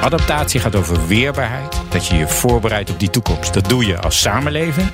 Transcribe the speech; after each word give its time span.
Adaptatie 0.00 0.60
gaat 0.60 0.76
over 0.76 1.06
weerbaarheid. 1.06 1.80
Dat 1.88 2.06
je 2.06 2.16
je 2.16 2.28
voorbereidt 2.28 2.90
op 2.90 2.98
die 2.98 3.10
toekomst. 3.10 3.54
Dat 3.54 3.68
doe 3.68 3.86
je 3.86 3.98
als 3.98 4.20
samenleving. 4.20 4.88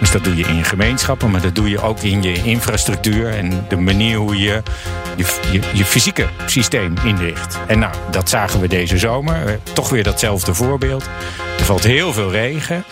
Dus 0.00 0.10
dat 0.10 0.24
doe 0.24 0.36
je 0.36 0.44
in 0.44 0.64
gemeenschappen, 0.64 1.30
maar 1.30 1.40
dat 1.40 1.54
doe 1.54 1.68
je 1.68 1.80
ook 1.80 1.98
in 1.98 2.22
je 2.22 2.42
infrastructuur 2.42 3.28
en 3.28 3.64
de 3.68 3.76
manier 3.76 4.16
hoe 4.16 4.38
je 4.38 4.62
je, 5.16 5.60
je, 5.72 5.84
fysieke 5.84 6.26
systeem 6.46 6.94
inricht. 7.04 7.58
En 7.66 7.78
nou, 7.78 7.94
dat 8.10 8.28
zagen 8.28 8.60
we 8.60 8.68
deze 8.68 8.98
zomer. 8.98 9.46
Eh, 9.46 9.54
toch 9.72 9.88
weer 9.88 10.02
datzelfde 10.02 10.54
voorbeeld. 10.54 11.08
Er 11.58 11.64
valt 11.64 11.84
heel 11.84 12.12
veel 12.12 12.30
regen. 12.30 12.84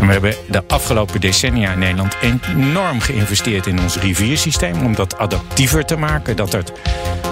We 0.00 0.06
hebben 0.06 0.34
de 0.48 0.62
afgelopen 0.66 1.20
decennia 1.20 1.72
in 1.72 1.78
Nederland 1.78 2.16
enorm 2.20 3.00
geïnvesteerd 3.00 3.66
in 3.66 3.80
ons 3.80 3.96
riviersysteem 3.96 4.84
om 4.84 4.94
dat 4.94 5.18
adaptiever 5.18 5.84
te 5.84 5.96
maken. 5.96 6.36
Dat 6.36 6.54
er 6.54 6.64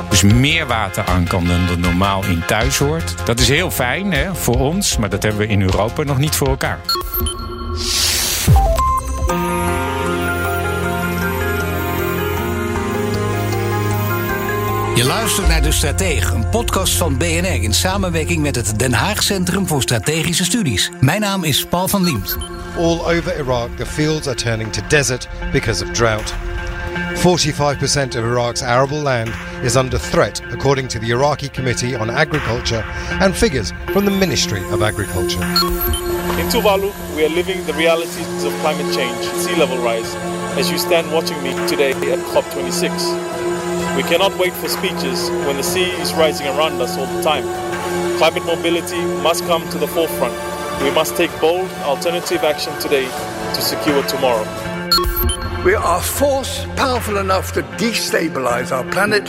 dus 0.09 0.23
meer 0.23 0.67
water 0.67 1.05
aan 1.05 1.25
kan 1.25 1.45
dan 1.45 1.69
er 1.69 1.79
normaal 1.79 2.25
in 2.25 2.43
thuis 2.47 2.79
hoort. 2.79 3.15
Dat 3.27 3.41
is 3.41 3.49
heel 3.49 3.71
fijn 3.71 4.13
hè, 4.13 4.35
voor 4.35 4.59
ons, 4.59 4.97
maar 4.97 5.09
dat 5.09 5.23
hebben 5.23 5.41
we 5.41 5.47
in 5.47 5.63
Europa 5.63 6.03
nog 6.03 6.19
niet 6.19 6.37
voor 6.37 6.49
elkaar. 6.49 6.81
Je 14.95 15.05
luistert 15.05 15.49
naar 15.49 15.63
De 15.63 15.73
Stratege, 15.73 16.35
een 16.35 16.49
podcast 16.49 16.97
van 16.97 17.17
BNR 17.17 17.63
in 17.63 17.75
samenwerking 17.75 18.43
met 18.43 18.57
het 18.57 18.79
Den 18.79 18.93
Haag 18.93 19.23
Centrum 19.23 19.67
voor 19.67 19.83
Strategische 19.83 20.45
Studies. 20.45 20.91
Mijn 21.01 21.21
naam 21.21 21.45
is 21.45 21.67
Paul 21.67 21.89
van 21.89 22.05
Liemt. 22.05 22.58
All 22.77 23.03
over 23.03 23.33
Iraq, 23.33 23.77
the 23.77 23.87
fields 23.87 24.29
are 24.29 24.35
turning 24.35 24.71
to 24.73 24.83
desert 24.83 25.27
because 25.53 25.83
of 25.83 25.93
drought. 25.93 26.27
45% 27.23 28.17
of 28.17 28.25
Iraq's 28.25 28.63
arable 28.63 28.99
land 28.99 29.31
is 29.65 29.77
under 29.77 29.99
threat, 29.99 30.41
according 30.53 30.89
to 30.89 30.99
the 30.99 31.11
Iraqi 31.11 31.49
Committee 31.49 31.95
on 31.95 32.11
Agriculture 32.11 32.85
and 33.21 33.35
figures 33.35 33.73
from 33.93 34.05
the 34.05 34.11
Ministry 34.11 34.63
of 34.71 34.83
Agriculture. 34.83 35.43
In 36.39 36.47
Tuvalu, 36.47 36.93
we 37.17 37.25
are 37.25 37.29
living 37.29 37.65
the 37.67 37.75
realities 37.75 38.45
of 38.45 38.53
climate 38.61 38.95
change, 38.95 39.25
sea 39.43 39.57
level 39.57 39.79
rise, 39.79 40.15
as 40.57 40.71
you 40.71 40.79
stand 40.79 41.13
watching 41.13 41.43
me 41.43 41.51
today 41.67 41.91
at 41.93 42.19
COP26. 42.31 43.97
We 43.97 44.05
cannot 44.05 44.39
wait 44.39 44.53
for 44.55 44.69
speeches 44.69 45.29
when 45.47 45.57
the 45.57 45.65
sea 45.65 45.91
is 46.03 46.15
rising 46.15 46.47
around 46.47 46.81
us 46.81 46.97
all 46.97 47.07
the 47.07 47.23
time. 47.23 47.43
Climate 48.19 48.45
mobility 48.45 49.01
must 49.23 49.45
come 49.45 49.69
to 49.71 49.79
the 49.79 49.89
forefront. 49.89 50.35
We 50.83 50.91
must 50.93 51.17
take 51.17 51.31
bold, 51.41 51.69
alternative 51.83 52.45
action 52.45 52.73
today 52.79 53.07
to 53.55 53.61
secure 53.61 54.03
tomorrow. 54.05 54.45
We 55.65 55.75
are 55.75 55.99
a 55.99 56.01
force 56.01 56.65
powerful 56.77 57.19
enough 57.19 57.53
to 57.55 57.63
destabilize 57.63 58.71
our 58.71 58.85
planet. 58.93 59.29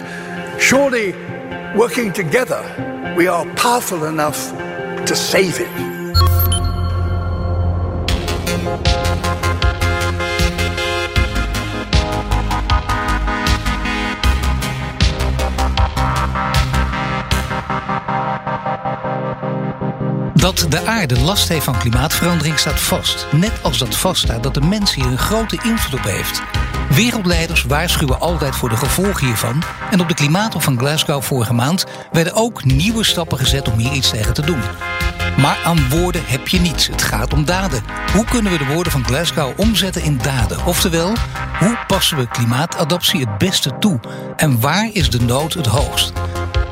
Surely, 0.61 1.14
working 1.75 2.14
together, 2.14 2.64
we 3.17 3.28
are 3.28 3.45
powerful 3.56 4.06
enough 4.06 4.52
to 5.08 5.16
save 5.16 5.59
it. 5.59 5.98
De 20.70 20.86
aarde 20.86 21.20
last 21.20 21.48
heeft 21.48 21.64
van 21.64 21.78
klimaatverandering 21.78 22.59
staat 22.59 22.80
vast. 22.80 23.28
Net 23.31 23.52
als 23.62 23.78
dat 23.78 23.95
vaststaat 23.95 24.44
dat 24.44 24.53
de 24.53 24.62
mens 24.62 24.95
hier 24.95 25.06
een 25.06 25.17
grote 25.17 25.59
invloed 25.64 26.00
op 26.00 26.06
heeft. 26.06 26.42
Wereldleiders 26.89 27.64
waarschuwen 27.64 28.20
altijd 28.20 28.56
voor 28.56 28.70
de 28.70 28.78
gevolgen 28.78 29.25
hiervan. 29.25 29.64
En 29.92 30.02
op 30.02 30.08
de 30.08 30.14
klimaattop 30.14 30.62
van 30.62 30.78
Glasgow 30.78 31.22
vorige 31.22 31.53
maand 31.53 31.86
werden 32.12 32.34
ook 32.34 32.64
nieuwe 32.64 33.03
stappen 33.03 33.38
gezet 33.38 33.72
om 33.72 33.78
hier 33.78 33.92
iets 33.92 34.09
tegen 34.09 34.34
te 34.34 34.42
doen. 34.42 34.62
Maar 35.38 35.58
aan 35.66 35.90
woorden 35.90 36.22
heb 36.25 36.47
je 36.47 36.59
niets. 36.59 36.88
Het 36.88 37.02
gaat 37.02 37.34
om 37.34 37.45
daden. 37.45 37.84
Hoe 38.14 38.25
kunnen 38.25 38.52
we 38.52 38.58
de 38.58 38.73
woorden 38.73 38.91
van 38.91 39.06
Glasgow 39.06 39.59
omzetten 39.59 40.03
in 40.03 40.19
daden? 40.24 40.66
Oftewel, 40.66 41.13
hoe 41.59 41.78
passen 41.88 42.18
we 42.18 42.28
klimaatadaptie 42.28 43.19
het 43.19 43.38
beste 43.38 43.78
toe? 43.79 44.00
En 44.35 44.59
waar 44.59 44.90
is 44.94 45.09
de 45.09 45.22
nood 45.22 45.53
het 45.53 45.66
hoogst? 45.66 46.13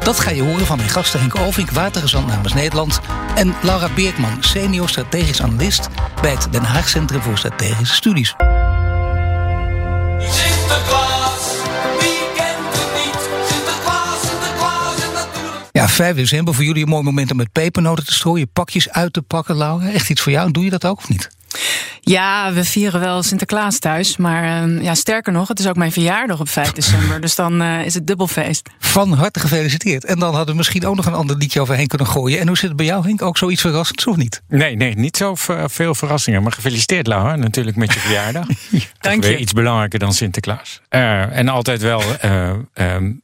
Dat 0.07 0.19
ga 0.19 0.31
je 0.31 0.41
horen 0.41 0.65
van 0.65 0.77
mijn 0.77 0.89
gasten 0.89 1.19
Henk 1.19 1.35
Ovink, 1.35 1.71
watergezant 1.71 2.27
namens 2.27 2.53
Nederland... 2.53 2.99
en 3.35 3.55
Laura 3.61 3.89
Beerkman, 3.95 4.37
senior 4.39 4.89
strategisch 4.89 5.41
analist... 5.41 5.87
bij 6.21 6.31
het 6.31 6.47
Den 6.51 6.63
Haag 6.63 6.89
Centrum 6.89 7.21
voor 7.21 7.37
Strategische 7.37 7.95
Studies. 7.95 8.35
Ja, 15.71 15.87
5 15.87 16.15
december 16.15 16.53
voor 16.53 16.63
jullie 16.63 16.83
een 16.83 16.89
mooi 16.89 17.03
moment 17.03 17.31
om 17.31 17.37
met 17.37 17.51
pepernoten 17.51 18.05
te 18.05 18.13
strooien, 18.13 18.49
pakjes 18.53 18.89
uit 18.89 19.13
te 19.13 19.21
pakken, 19.21 19.55
Laura. 19.55 19.89
Echt 19.89 20.09
iets 20.09 20.21
voor 20.21 20.31
jou. 20.31 20.51
Doe 20.51 20.63
je 20.63 20.69
dat 20.69 20.85
ook 20.85 20.97
of 20.97 21.09
niet? 21.09 21.36
Ja, 22.07 22.53
we 22.53 22.63
vieren 22.63 22.99
wel 22.99 23.23
Sinterklaas 23.23 23.79
thuis. 23.79 24.17
Maar 24.17 24.67
uh, 24.67 24.83
ja, 24.83 24.95
sterker 24.95 25.33
nog, 25.33 25.47
het 25.47 25.59
is 25.59 25.67
ook 25.67 25.75
mijn 25.75 25.91
verjaardag 25.91 26.39
op 26.39 26.49
5 26.49 26.71
december. 26.71 27.21
Dus 27.21 27.35
dan 27.35 27.61
uh, 27.61 27.85
is 27.85 27.93
het 27.93 28.07
dubbelfeest. 28.07 28.69
Van 28.79 29.13
harte 29.13 29.39
gefeliciteerd. 29.39 30.05
En 30.05 30.19
dan 30.19 30.29
hadden 30.29 30.51
we 30.51 30.57
misschien 30.57 30.85
ook 30.85 30.95
nog 30.95 31.05
een 31.05 31.13
ander 31.13 31.37
liedje 31.37 31.61
overheen 31.61 31.87
kunnen 31.87 32.07
gooien. 32.07 32.39
En 32.39 32.47
hoe 32.47 32.57
zit 32.57 32.67
het 32.67 32.77
bij 32.77 32.85
jou, 32.85 33.03
Henk? 33.07 33.21
Ook 33.21 33.37
zoiets 33.37 33.61
verrassends 33.61 34.07
of 34.07 34.15
niet? 34.15 34.41
Nee, 34.47 34.75
nee, 34.75 34.95
niet 34.95 35.17
zo 35.17 35.35
veel 35.65 35.95
verrassingen. 35.95 36.43
Maar 36.43 36.51
gefeliciteerd, 36.51 37.07
Laura, 37.07 37.35
natuurlijk 37.35 37.77
met 37.77 37.93
je 37.93 37.99
verjaardag. 37.99 38.45
Dank 38.99 39.23
je. 39.23 39.29
Weer 39.29 39.39
iets 39.39 39.53
belangrijker 39.53 39.99
dan 39.99 40.13
Sinterklaas. 40.13 40.81
Uh, 40.89 41.37
en 41.37 41.49
altijd 41.49 41.81
wel 41.81 42.03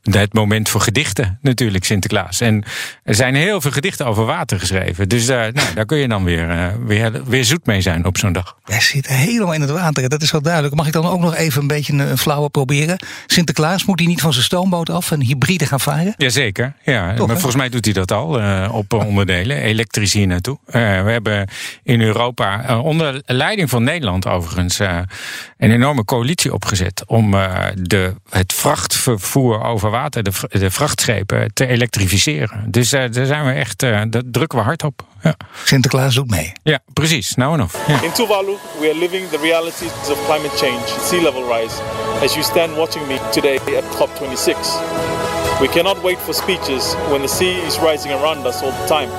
het 0.03 0.33
moment 0.33 0.69
voor 0.69 0.81
gedichten, 0.81 1.39
natuurlijk, 1.41 1.85
Sinterklaas. 1.85 2.41
En 2.41 2.63
er 3.03 3.15
zijn 3.15 3.35
heel 3.35 3.61
veel 3.61 3.71
gedichten 3.71 4.05
over 4.05 4.25
water 4.25 4.59
geschreven. 4.59 5.09
Dus 5.09 5.27
nou, 5.27 5.51
daar 5.75 5.85
kun 5.85 5.97
je 5.97 6.07
dan 6.07 6.23
weer, 6.23 6.73
weer, 6.85 7.23
weer 7.25 7.45
zoet 7.45 7.65
mee 7.65 7.81
zijn 7.81 8.05
op 8.05 8.12
zo'n 8.17 8.33
dag. 8.33 8.57
Jij 8.65 8.81
zit 8.81 9.07
helemaal 9.07 9.53
in 9.53 9.61
het 9.61 9.69
water, 9.69 10.09
dat 10.09 10.21
is 10.21 10.31
wel 10.31 10.41
duidelijk. 10.41 10.75
Mag 10.75 10.87
ik 10.87 10.93
dan 10.93 11.05
ook 11.05 11.19
nog 11.19 11.35
even 11.35 11.61
een 11.61 11.67
beetje 11.67 11.93
een 11.93 12.17
flauwe 12.17 12.49
proberen? 12.49 12.97
Sinterklaas, 13.27 13.85
moet 13.85 13.99
hij 13.99 14.07
niet 14.07 14.21
van 14.21 14.33
zijn 14.33 14.45
stoomboot 14.45 14.89
af 14.89 15.11
en 15.11 15.21
hybride 15.21 15.65
gaan 15.65 15.79
varen? 15.79 16.13
Jazeker, 16.17 16.73
ja. 16.83 17.05
maar 17.05 17.27
volgens 17.27 17.55
mij 17.55 17.69
doet 17.69 17.85
hij 17.85 17.93
dat 17.93 18.11
al 18.11 18.39
uh, 18.39 18.69
op 18.71 18.93
onderdelen, 18.93 19.57
elektrisch 19.57 20.13
hier 20.13 20.27
naartoe. 20.27 20.57
Uh, 20.67 20.73
we 20.73 21.11
hebben 21.11 21.49
in 21.83 22.01
Europa, 22.01 22.69
uh, 22.69 22.83
onder 22.83 23.21
leiding 23.25 23.69
van 23.69 23.83
Nederland 23.83 24.27
overigens, 24.27 24.79
een 24.79 25.71
enorme 25.71 26.05
coalitie 26.05 26.53
opgezet 26.53 27.03
om 27.05 27.31
de, 27.75 28.15
het 28.29 28.53
vrachtvervoer 28.53 29.63
over 29.63 29.89
water, 29.89 30.23
de, 30.23 30.31
de 30.49 30.71
vrachtschepen, 30.71 31.53
te 31.53 31.67
elektrificeren. 31.67 32.65
Dus 32.67 32.89
daar 32.89 33.09
zijn 33.11 33.45
we 33.45 33.51
echt, 33.51 33.79
daar 33.79 34.07
drukken 34.31 34.57
we 34.57 34.63
hard 34.63 34.83
op. 34.83 35.05
Ja. 35.21 35.35
Sinterklaas 35.63 36.15
doet 36.15 36.29
mee. 36.29 36.51
Ja, 36.63 36.79
precies. 36.93 37.35
Nou 37.35 37.53
en 37.53 37.61
of. 37.61 37.87
Ja. 37.87 37.99
In 38.03 38.11
Tuvalu, 38.11 38.59
we 38.81 38.91
are 38.91 38.93
living 38.93 39.29
the 39.29 39.39
realities 39.39 39.93
of 40.09 40.17
climate 40.25 40.51
change, 40.57 40.85
sea 41.07 41.21
level 41.21 41.47
rise, 41.47 41.79
as 42.21 42.35
you 42.35 42.43
stand 42.43 42.75
watching 42.75 43.07
me 43.07 43.17
today 43.31 43.55
at 43.55 43.85
COP26. 43.95 45.61
We 45.61 45.69
cannot 45.69 46.03
wait 46.03 46.19
for 46.19 46.33
speeches 46.33 46.95
when 47.11 47.21
the 47.21 47.29
sea 47.29 47.53
is 47.61 47.79
rising 47.79 48.11
around 48.11 48.45
us 48.45 48.61
all 48.61 48.71
the 48.71 48.87
time. 48.87 49.09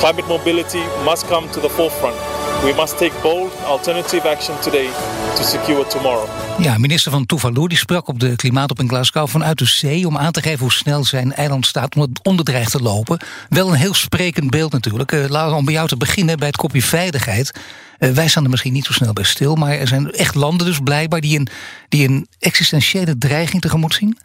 Climate 0.00 0.28
mobility 0.28 0.80
must 1.02 1.28
come 1.28 1.50
to 1.52 1.60
the 1.60 1.70
forefront. 1.70 2.18
We 2.60 2.74
must 2.76 2.98
take 2.98 3.12
bold, 3.22 3.52
alternative 3.64 4.28
action 4.28 4.60
today 4.60 4.88
to 5.36 5.42
secure 5.42 5.86
tomorrow. 5.86 6.28
Ja, 6.58 6.78
minister 6.78 7.12
van 7.12 7.26
Tuvalu 7.26 7.66
die 7.66 7.78
sprak 7.78 8.08
op 8.08 8.20
de 8.20 8.36
klimaatop 8.36 8.80
in 8.80 8.88
Glasgow 8.88 9.28
vanuit 9.28 9.58
de 9.58 9.64
zee 9.64 10.06
om 10.06 10.18
aan 10.18 10.32
te 10.32 10.42
geven 10.42 10.58
hoe 10.58 10.72
snel 10.72 11.04
zijn 11.04 11.32
eiland 11.32 11.66
staat 11.66 11.94
om 11.94 12.00
het 12.00 12.20
onderdreig 12.22 12.68
te 12.68 12.82
lopen. 12.82 13.20
Wel 13.48 13.68
een 13.68 13.74
heel 13.74 13.94
sprekend 13.94 14.50
beeld 14.50 14.72
natuurlijk. 14.72 15.12
Uh, 15.12 15.28
Laura, 15.28 15.56
om 15.56 15.64
bij 15.64 15.74
jou 15.74 15.88
te 15.88 15.96
beginnen 15.96 16.38
bij 16.38 16.46
het 16.46 16.56
kopje 16.56 16.82
veiligheid. 16.82 17.60
Uh, 17.98 18.10
wij 18.10 18.28
staan 18.28 18.44
er 18.44 18.50
misschien 18.50 18.72
niet 18.72 18.84
zo 18.84 18.92
snel 18.92 19.12
bij 19.12 19.24
stil, 19.24 19.54
maar 19.54 19.72
er 19.72 19.88
zijn 19.88 20.10
echt 20.10 20.34
landen 20.34 20.66
dus 20.66 20.78
blijkbaar 20.78 21.20
die 21.20 21.38
een, 21.38 21.48
die 21.88 22.08
een 22.08 22.26
existentiële 22.38 23.18
dreiging 23.18 23.62
tegemoet 23.62 23.94
zien. 23.94 24.18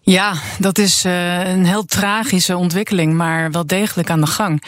Ja, 0.00 0.34
dat 0.58 0.78
is 0.78 1.04
uh, 1.04 1.48
een 1.48 1.66
heel 1.66 1.84
tragische 1.84 2.56
ontwikkeling, 2.56 3.14
maar 3.14 3.50
wel 3.50 3.66
degelijk 3.66 4.10
aan 4.10 4.20
de 4.20 4.26
gang. 4.26 4.62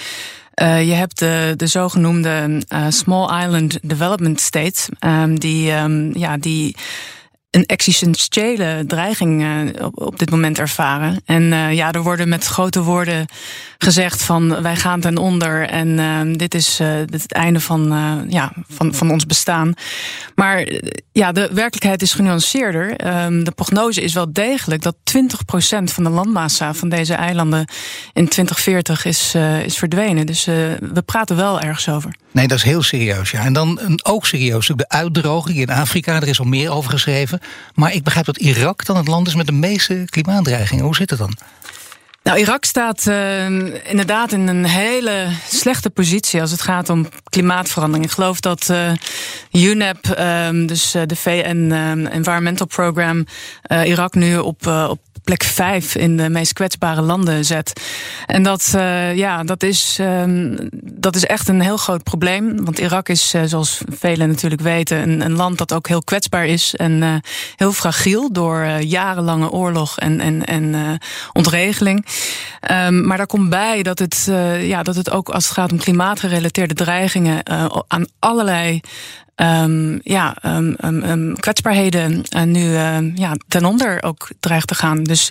Uh, 0.63 0.87
je 0.89 0.93
hebt 0.93 1.19
de, 1.19 1.55
de 1.57 1.67
zogenoemde 1.67 2.63
uh, 2.73 2.87
Small 2.89 3.45
Island 3.45 3.79
Development 3.83 4.41
States, 4.41 4.89
um, 5.01 5.39
die, 5.39 5.73
um, 5.73 6.17
ja, 6.17 6.37
die 6.37 6.77
een 7.51 7.67
existentiële 7.67 8.85
dreiging 8.87 9.43
uh, 9.43 9.87
op, 9.95 10.19
dit 10.19 10.31
moment 10.31 10.59
ervaren. 10.59 11.21
En 11.25 11.43
uh, 11.43 11.73
ja, 11.73 11.93
er 11.93 12.03
worden 12.03 12.29
met 12.29 12.45
grote 12.45 12.83
woorden 12.83 13.27
gezegd 13.79 14.23
van 14.23 14.63
wij 14.63 14.77
gaan 14.77 15.01
ten 15.01 15.17
onder 15.17 15.69
en 15.69 15.89
uh, 15.89 16.37
dit 16.37 16.55
is 16.55 16.79
het 16.79 17.33
einde 17.33 17.61
van, 17.61 18.27
ja, 18.29 18.53
van, 18.69 18.95
van 18.95 19.11
ons 19.11 19.27
bestaan. 19.27 19.75
Maar 20.35 20.69
ja, 21.13 21.33
de 21.33 21.49
werkelijkheid 21.53 22.03
is 22.03 22.13
genuanceerder. 22.13 23.07
Um, 23.25 23.45
de 23.45 23.51
prognose 23.51 24.03
is 24.03 24.13
wel 24.13 24.33
degelijk 24.33 24.83
dat 24.83 24.97
20% 25.17 25.25
van 25.85 26.05
de 26.05 26.11
landmassa 26.11 26.75
van 26.75 26.89
deze 26.89 27.15
eilanden 27.15 27.69
in 28.13 28.29
2040 28.29 29.05
is, 29.05 29.35
is 29.65 29.79
verdwenen. 29.79 30.27
Dus 30.27 30.45
we 30.45 31.03
praten 31.05 31.37
wel 31.37 31.61
ergens 31.61 31.89
over. 31.89 32.15
Nee, 32.33 32.49
dat 32.49 32.59
is 32.59 32.65
heel 32.65 32.83
serieus. 32.83 33.31
Ja. 33.31 33.45
En 33.45 33.53
dan 33.53 34.01
ook 34.03 34.27
serieus 34.27 34.67
de 34.67 34.89
uitdroging 34.89 35.59
in 35.59 35.71
Afrika. 35.71 36.17
Er 36.17 36.29
is 36.29 36.39
al 36.39 36.45
meer 36.45 36.71
over 36.71 36.91
geschreven. 36.91 37.38
Maar 37.75 37.95
ik 37.95 38.05
begrijp 38.05 38.27
dat 38.27 38.37
Irak 38.37 38.85
dan 38.85 38.97
het 38.97 39.09
land 39.09 39.27
is 39.27 39.35
met 39.35 39.47
de 39.47 39.53
meeste 39.53 40.05
klimaatdreigingen. 40.11 40.85
Hoe 40.85 40.97
zit 40.97 41.11
het 41.11 41.19
dan? 41.19 41.37
Nou, 42.23 42.41
Irak 42.41 42.65
staat 42.65 43.07
uh, 43.07 43.45
inderdaad 43.91 44.33
in 44.33 44.49
een 44.49 44.65
hele 44.65 45.29
slechte 45.49 45.91
positie 45.91 46.41
als 46.41 46.51
het 46.51 46.61
gaat 46.61 46.89
om 46.89 47.09
klimaatverandering. 47.25 48.07
Ik 48.07 48.13
geloof 48.13 48.41
dat 48.41 48.69
uh, 48.71 48.93
UNEP, 49.53 50.19
um, 50.19 50.67
dus 50.67 50.91
de 50.91 51.17
VN 51.17 51.71
um, 51.73 52.07
Environmental 52.07 52.67
Program, 52.67 53.27
Irak 53.85 54.15
nu 54.15 54.39
op, 54.39 54.67
op 54.67 55.01
plek 55.25 55.43
vijf 55.43 55.95
in 55.95 56.17
de 56.17 56.29
meest 56.29 56.53
kwetsbare 56.53 57.03
landen 57.03 57.45
zet. 57.45 57.81
En 58.27 58.43
dat, 58.43 58.73
uh, 58.77 59.17
ja, 59.17 59.45
dat, 59.45 59.63
is, 59.63 59.99
uh, 60.01 60.23
dat 60.83 61.17
is 61.17 61.25
echt 61.25 61.49
een 61.49 61.61
heel 61.61 61.77
groot 61.77 62.03
probleem. 62.03 62.65
Want 62.65 62.79
Irak 62.79 63.09
is, 63.09 63.35
uh, 63.35 63.43
zoals 63.45 63.81
velen 63.91 64.29
natuurlijk 64.29 64.61
weten, 64.61 65.03
een, 65.03 65.21
een, 65.21 65.37
land 65.37 65.59
dat 65.59 65.73
ook 65.73 65.89
heel 65.89 66.03
kwetsbaar 66.03 66.47
is 66.47 66.75
en 66.75 67.23
heel 67.57 67.73
fragiel 67.73 68.33
door 68.33 68.67
jarenlange 68.67 69.51
oorlog 69.51 69.99
en, 69.99 70.21
en, 70.21 70.45
en 70.45 70.99
ontregeling. 71.33 72.07
Um, 72.71 73.07
maar 73.07 73.17
daar 73.17 73.27
komt 73.27 73.51
bij 73.51 73.83
dat 73.83 73.99
het, 73.99 74.29
ja, 74.61 74.83
dat 74.83 74.95
het 74.95 75.11
ook 75.11 75.29
als 75.29 75.45
het 75.45 75.55
gaat 75.55 75.73
om 75.73 75.79
klimaatgerelateerde 75.79 76.75
dreigingen 76.75 77.47
aan 77.89 78.07
allerlei 78.19 78.81
um, 79.41 80.01
ja, 80.03 80.37
um, 80.43 80.77
um, 80.85 81.37
kwetsbaarheden 81.41 82.23
uh, 82.37 82.43
nu 82.43 82.71
ja, 83.15 83.37
ten 83.49 83.65
onder 83.65 84.03
ook 84.03 84.29
dreigt 84.41 84.67
te 84.67 84.75
gaan. 84.75 85.03
Dus 85.03 85.31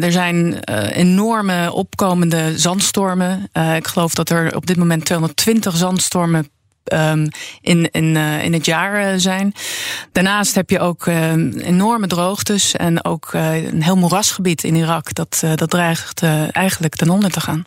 er 0.00 0.12
zijn 0.12 0.36
uh, 0.70 0.96
enorme 0.96 1.72
opkomende 1.72 2.58
zandstormen. 2.58 3.48
Uh, 3.52 3.76
ik 3.76 3.86
geloof 3.86 4.14
dat 4.14 4.30
er 4.30 4.56
op 4.56 4.66
dit 4.66 4.76
moment 4.76 5.04
220 5.04 5.76
zandstormen 5.76 6.48
in, 7.60 7.88
in, 7.90 8.16
in 8.16 8.52
het 8.52 8.66
jaar 8.66 9.20
zijn. 9.20 9.52
Daarnaast 10.12 10.54
heb 10.54 10.70
je 10.70 10.80
ook 10.80 11.06
enorme 11.06 12.06
droogtes 12.06 12.76
en 12.76 13.04
ook 13.04 13.30
een 13.32 13.82
heel 13.82 13.96
moerasgebied 13.96 14.64
in 14.64 14.74
Irak. 14.74 15.14
Dat, 15.14 15.42
dat 15.54 15.70
dreigt 15.70 16.22
eigenlijk 16.52 16.94
ten 16.94 17.10
onder 17.10 17.30
te 17.30 17.40
gaan. 17.40 17.64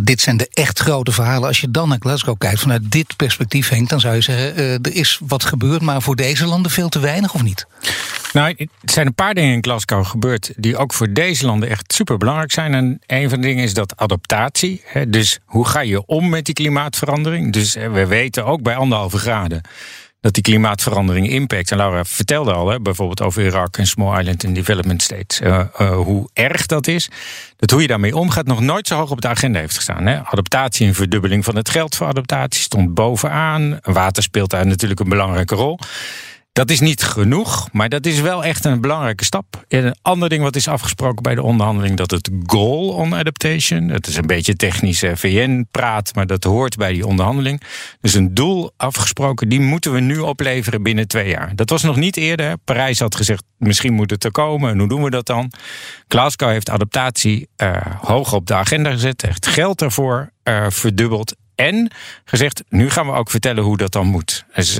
Dit 0.00 0.20
zijn 0.20 0.36
de 0.36 0.48
echt 0.52 0.78
grote 0.78 1.12
verhalen. 1.12 1.48
Als 1.48 1.60
je 1.60 1.70
dan 1.70 1.88
naar 1.88 1.98
Glasgow 2.00 2.38
kijkt, 2.38 2.60
vanuit 2.60 2.90
dit 2.90 3.16
perspectief, 3.16 3.68
Henk, 3.68 3.88
dan 3.88 4.00
zou 4.00 4.14
je 4.14 4.20
zeggen: 4.20 4.60
uh, 4.60 4.72
er 4.72 4.94
is 4.94 5.20
wat 5.26 5.44
gebeurd, 5.44 5.82
maar 5.82 6.02
voor 6.02 6.16
deze 6.16 6.46
landen 6.46 6.70
veel 6.70 6.88
te 6.88 6.98
weinig, 7.00 7.34
of 7.34 7.42
niet? 7.42 7.66
Nou, 8.32 8.54
er 8.58 8.68
zijn 8.84 9.06
een 9.06 9.14
paar 9.14 9.34
dingen 9.34 9.54
in 9.54 9.62
Glasgow 9.62 10.06
gebeurd 10.06 10.52
die 10.56 10.76
ook 10.76 10.92
voor 10.92 11.12
deze 11.12 11.46
landen 11.46 11.68
echt 11.68 11.92
super 11.92 12.16
belangrijk 12.16 12.52
zijn. 12.52 12.74
En 12.74 13.00
een 13.06 13.28
van 13.28 13.40
de 13.40 13.46
dingen 13.46 13.64
is 13.64 13.74
dat 13.74 13.96
adaptatie. 13.96 14.82
Hè, 14.84 15.10
dus 15.10 15.38
hoe 15.44 15.66
ga 15.66 15.80
je 15.80 16.06
om 16.06 16.28
met 16.28 16.44
die 16.44 16.54
klimaatverandering? 16.54 17.52
Dus 17.52 17.74
we 17.74 18.06
weten 18.06 18.44
ook 18.44 18.62
bij 18.62 18.76
anderhalve 18.76 19.18
graden 19.18 19.62
dat 20.22 20.34
die 20.34 20.42
klimaatverandering 20.42 21.28
impact. 21.28 21.70
En 21.70 21.76
Laura 21.76 22.04
vertelde 22.04 22.52
al, 22.52 22.68
hè, 22.68 22.80
bijvoorbeeld 22.80 23.22
over 23.22 23.44
Irak 23.44 23.76
en 23.76 23.86
Small 23.86 24.18
Island 24.18 24.44
and 24.44 24.54
Development 24.54 25.02
States, 25.02 25.40
uh, 25.40 25.60
uh, 25.80 25.94
hoe 25.94 26.28
erg 26.32 26.66
dat 26.66 26.86
is. 26.86 27.08
Dat 27.56 27.70
hoe 27.70 27.80
je 27.80 27.86
daarmee 27.86 28.16
omgaat 28.16 28.46
nog 28.46 28.60
nooit 28.60 28.86
zo 28.86 28.96
hoog 28.96 29.10
op 29.10 29.20
de 29.20 29.28
agenda 29.28 29.58
heeft 29.58 29.76
gestaan. 29.76 30.06
Hè. 30.06 30.24
Adaptatie 30.24 30.86
en 30.86 30.94
verdubbeling 30.94 31.44
van 31.44 31.56
het 31.56 31.70
geld 31.70 31.96
voor 31.96 32.06
adaptatie 32.06 32.62
stond 32.62 32.94
bovenaan. 32.94 33.78
Water 33.82 34.22
speelt 34.22 34.50
daar 34.50 34.66
natuurlijk 34.66 35.00
een 35.00 35.08
belangrijke 35.08 35.54
rol. 35.54 35.78
Dat 36.52 36.70
is 36.70 36.80
niet 36.80 37.02
genoeg, 37.02 37.68
maar 37.72 37.88
dat 37.88 38.06
is 38.06 38.20
wel 38.20 38.44
echt 38.44 38.64
een 38.64 38.80
belangrijke 38.80 39.24
stap. 39.24 39.64
En 39.68 39.86
een 39.86 39.96
ander 40.02 40.28
ding 40.28 40.42
wat 40.42 40.56
is 40.56 40.68
afgesproken 40.68 41.22
bij 41.22 41.34
de 41.34 41.42
onderhandeling, 41.42 41.96
dat 41.96 42.10
het 42.10 42.30
goal 42.46 42.88
on 42.88 43.14
adaptation, 43.14 43.88
het 43.88 44.06
is 44.06 44.16
een 44.16 44.26
beetje 44.26 44.56
technische 44.56 45.16
VN-praat, 45.16 46.14
maar 46.14 46.26
dat 46.26 46.44
hoort 46.44 46.76
bij 46.76 46.92
die 46.92 47.06
onderhandeling. 47.06 47.62
Dus 48.00 48.14
een 48.14 48.34
doel 48.34 48.72
afgesproken, 48.76 49.48
die 49.48 49.60
moeten 49.60 49.92
we 49.92 50.00
nu 50.00 50.18
opleveren 50.18 50.82
binnen 50.82 51.08
twee 51.08 51.28
jaar. 51.28 51.56
Dat 51.56 51.70
was 51.70 51.82
nog 51.82 51.96
niet 51.96 52.16
eerder. 52.16 52.58
Parijs 52.58 52.98
had 52.98 53.14
gezegd, 53.14 53.44
misschien 53.56 53.92
moet 53.92 54.10
het 54.10 54.24
er 54.24 54.30
komen. 54.30 54.70
En 54.70 54.78
hoe 54.78 54.88
doen 54.88 55.02
we 55.02 55.10
dat 55.10 55.26
dan? 55.26 55.52
Glasgow 56.08 56.48
heeft 56.48 56.70
adaptatie 56.70 57.48
uh, 57.56 57.76
hoog 58.00 58.32
op 58.32 58.46
de 58.46 58.54
agenda 58.54 58.90
gezet, 58.90 59.22
echt 59.22 59.46
geld 59.46 59.82
ervoor 59.82 60.30
uh, 60.44 60.66
verdubbeld. 60.68 61.36
En 61.54 61.90
gezegd, 62.24 62.62
nu 62.68 62.90
gaan 62.90 63.06
we 63.06 63.12
ook 63.12 63.30
vertellen 63.30 63.64
hoe 63.64 63.76
dat 63.76 63.92
dan 63.92 64.06
moet. 64.06 64.44
Dus, 64.54 64.78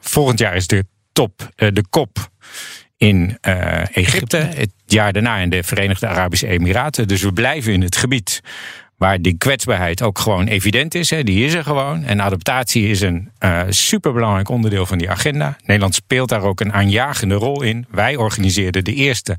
volgend 0.00 0.38
jaar 0.38 0.56
is 0.56 0.66
de 0.66 0.84
top, 1.20 1.50
eh, 1.56 1.68
de 1.72 1.84
kop 1.90 2.30
in 2.96 3.38
uh, 3.48 3.96
Egypte. 3.96 4.36
Het 4.36 4.70
jaar 4.86 5.12
daarna 5.12 5.36
in 5.36 5.50
de 5.50 5.62
Verenigde 5.62 6.06
Arabische 6.06 6.46
Emiraten. 6.46 7.08
Dus 7.08 7.22
we 7.22 7.32
blijven 7.32 7.72
in 7.72 7.82
het 7.82 7.96
gebied 7.96 8.40
waar 8.96 9.22
die 9.22 9.36
kwetsbaarheid 9.38 10.02
ook 10.02 10.18
gewoon 10.18 10.46
evident 10.46 10.94
is. 10.94 11.10
Hè, 11.10 11.22
die 11.22 11.44
is 11.44 11.54
er 11.54 11.64
gewoon. 11.64 12.04
En 12.04 12.20
adaptatie 12.20 12.88
is 12.88 13.00
een 13.00 13.30
uh, 13.40 13.62
superbelangrijk 13.68 14.48
onderdeel 14.48 14.86
van 14.86 14.98
die 14.98 15.10
agenda. 15.10 15.56
Nederland 15.64 15.94
speelt 15.94 16.28
daar 16.28 16.42
ook 16.42 16.60
een 16.60 16.72
aanjagende 16.72 17.34
rol 17.34 17.62
in. 17.62 17.86
Wij 17.90 18.16
organiseerden 18.16 18.84
de 18.84 18.94
eerste 18.94 19.36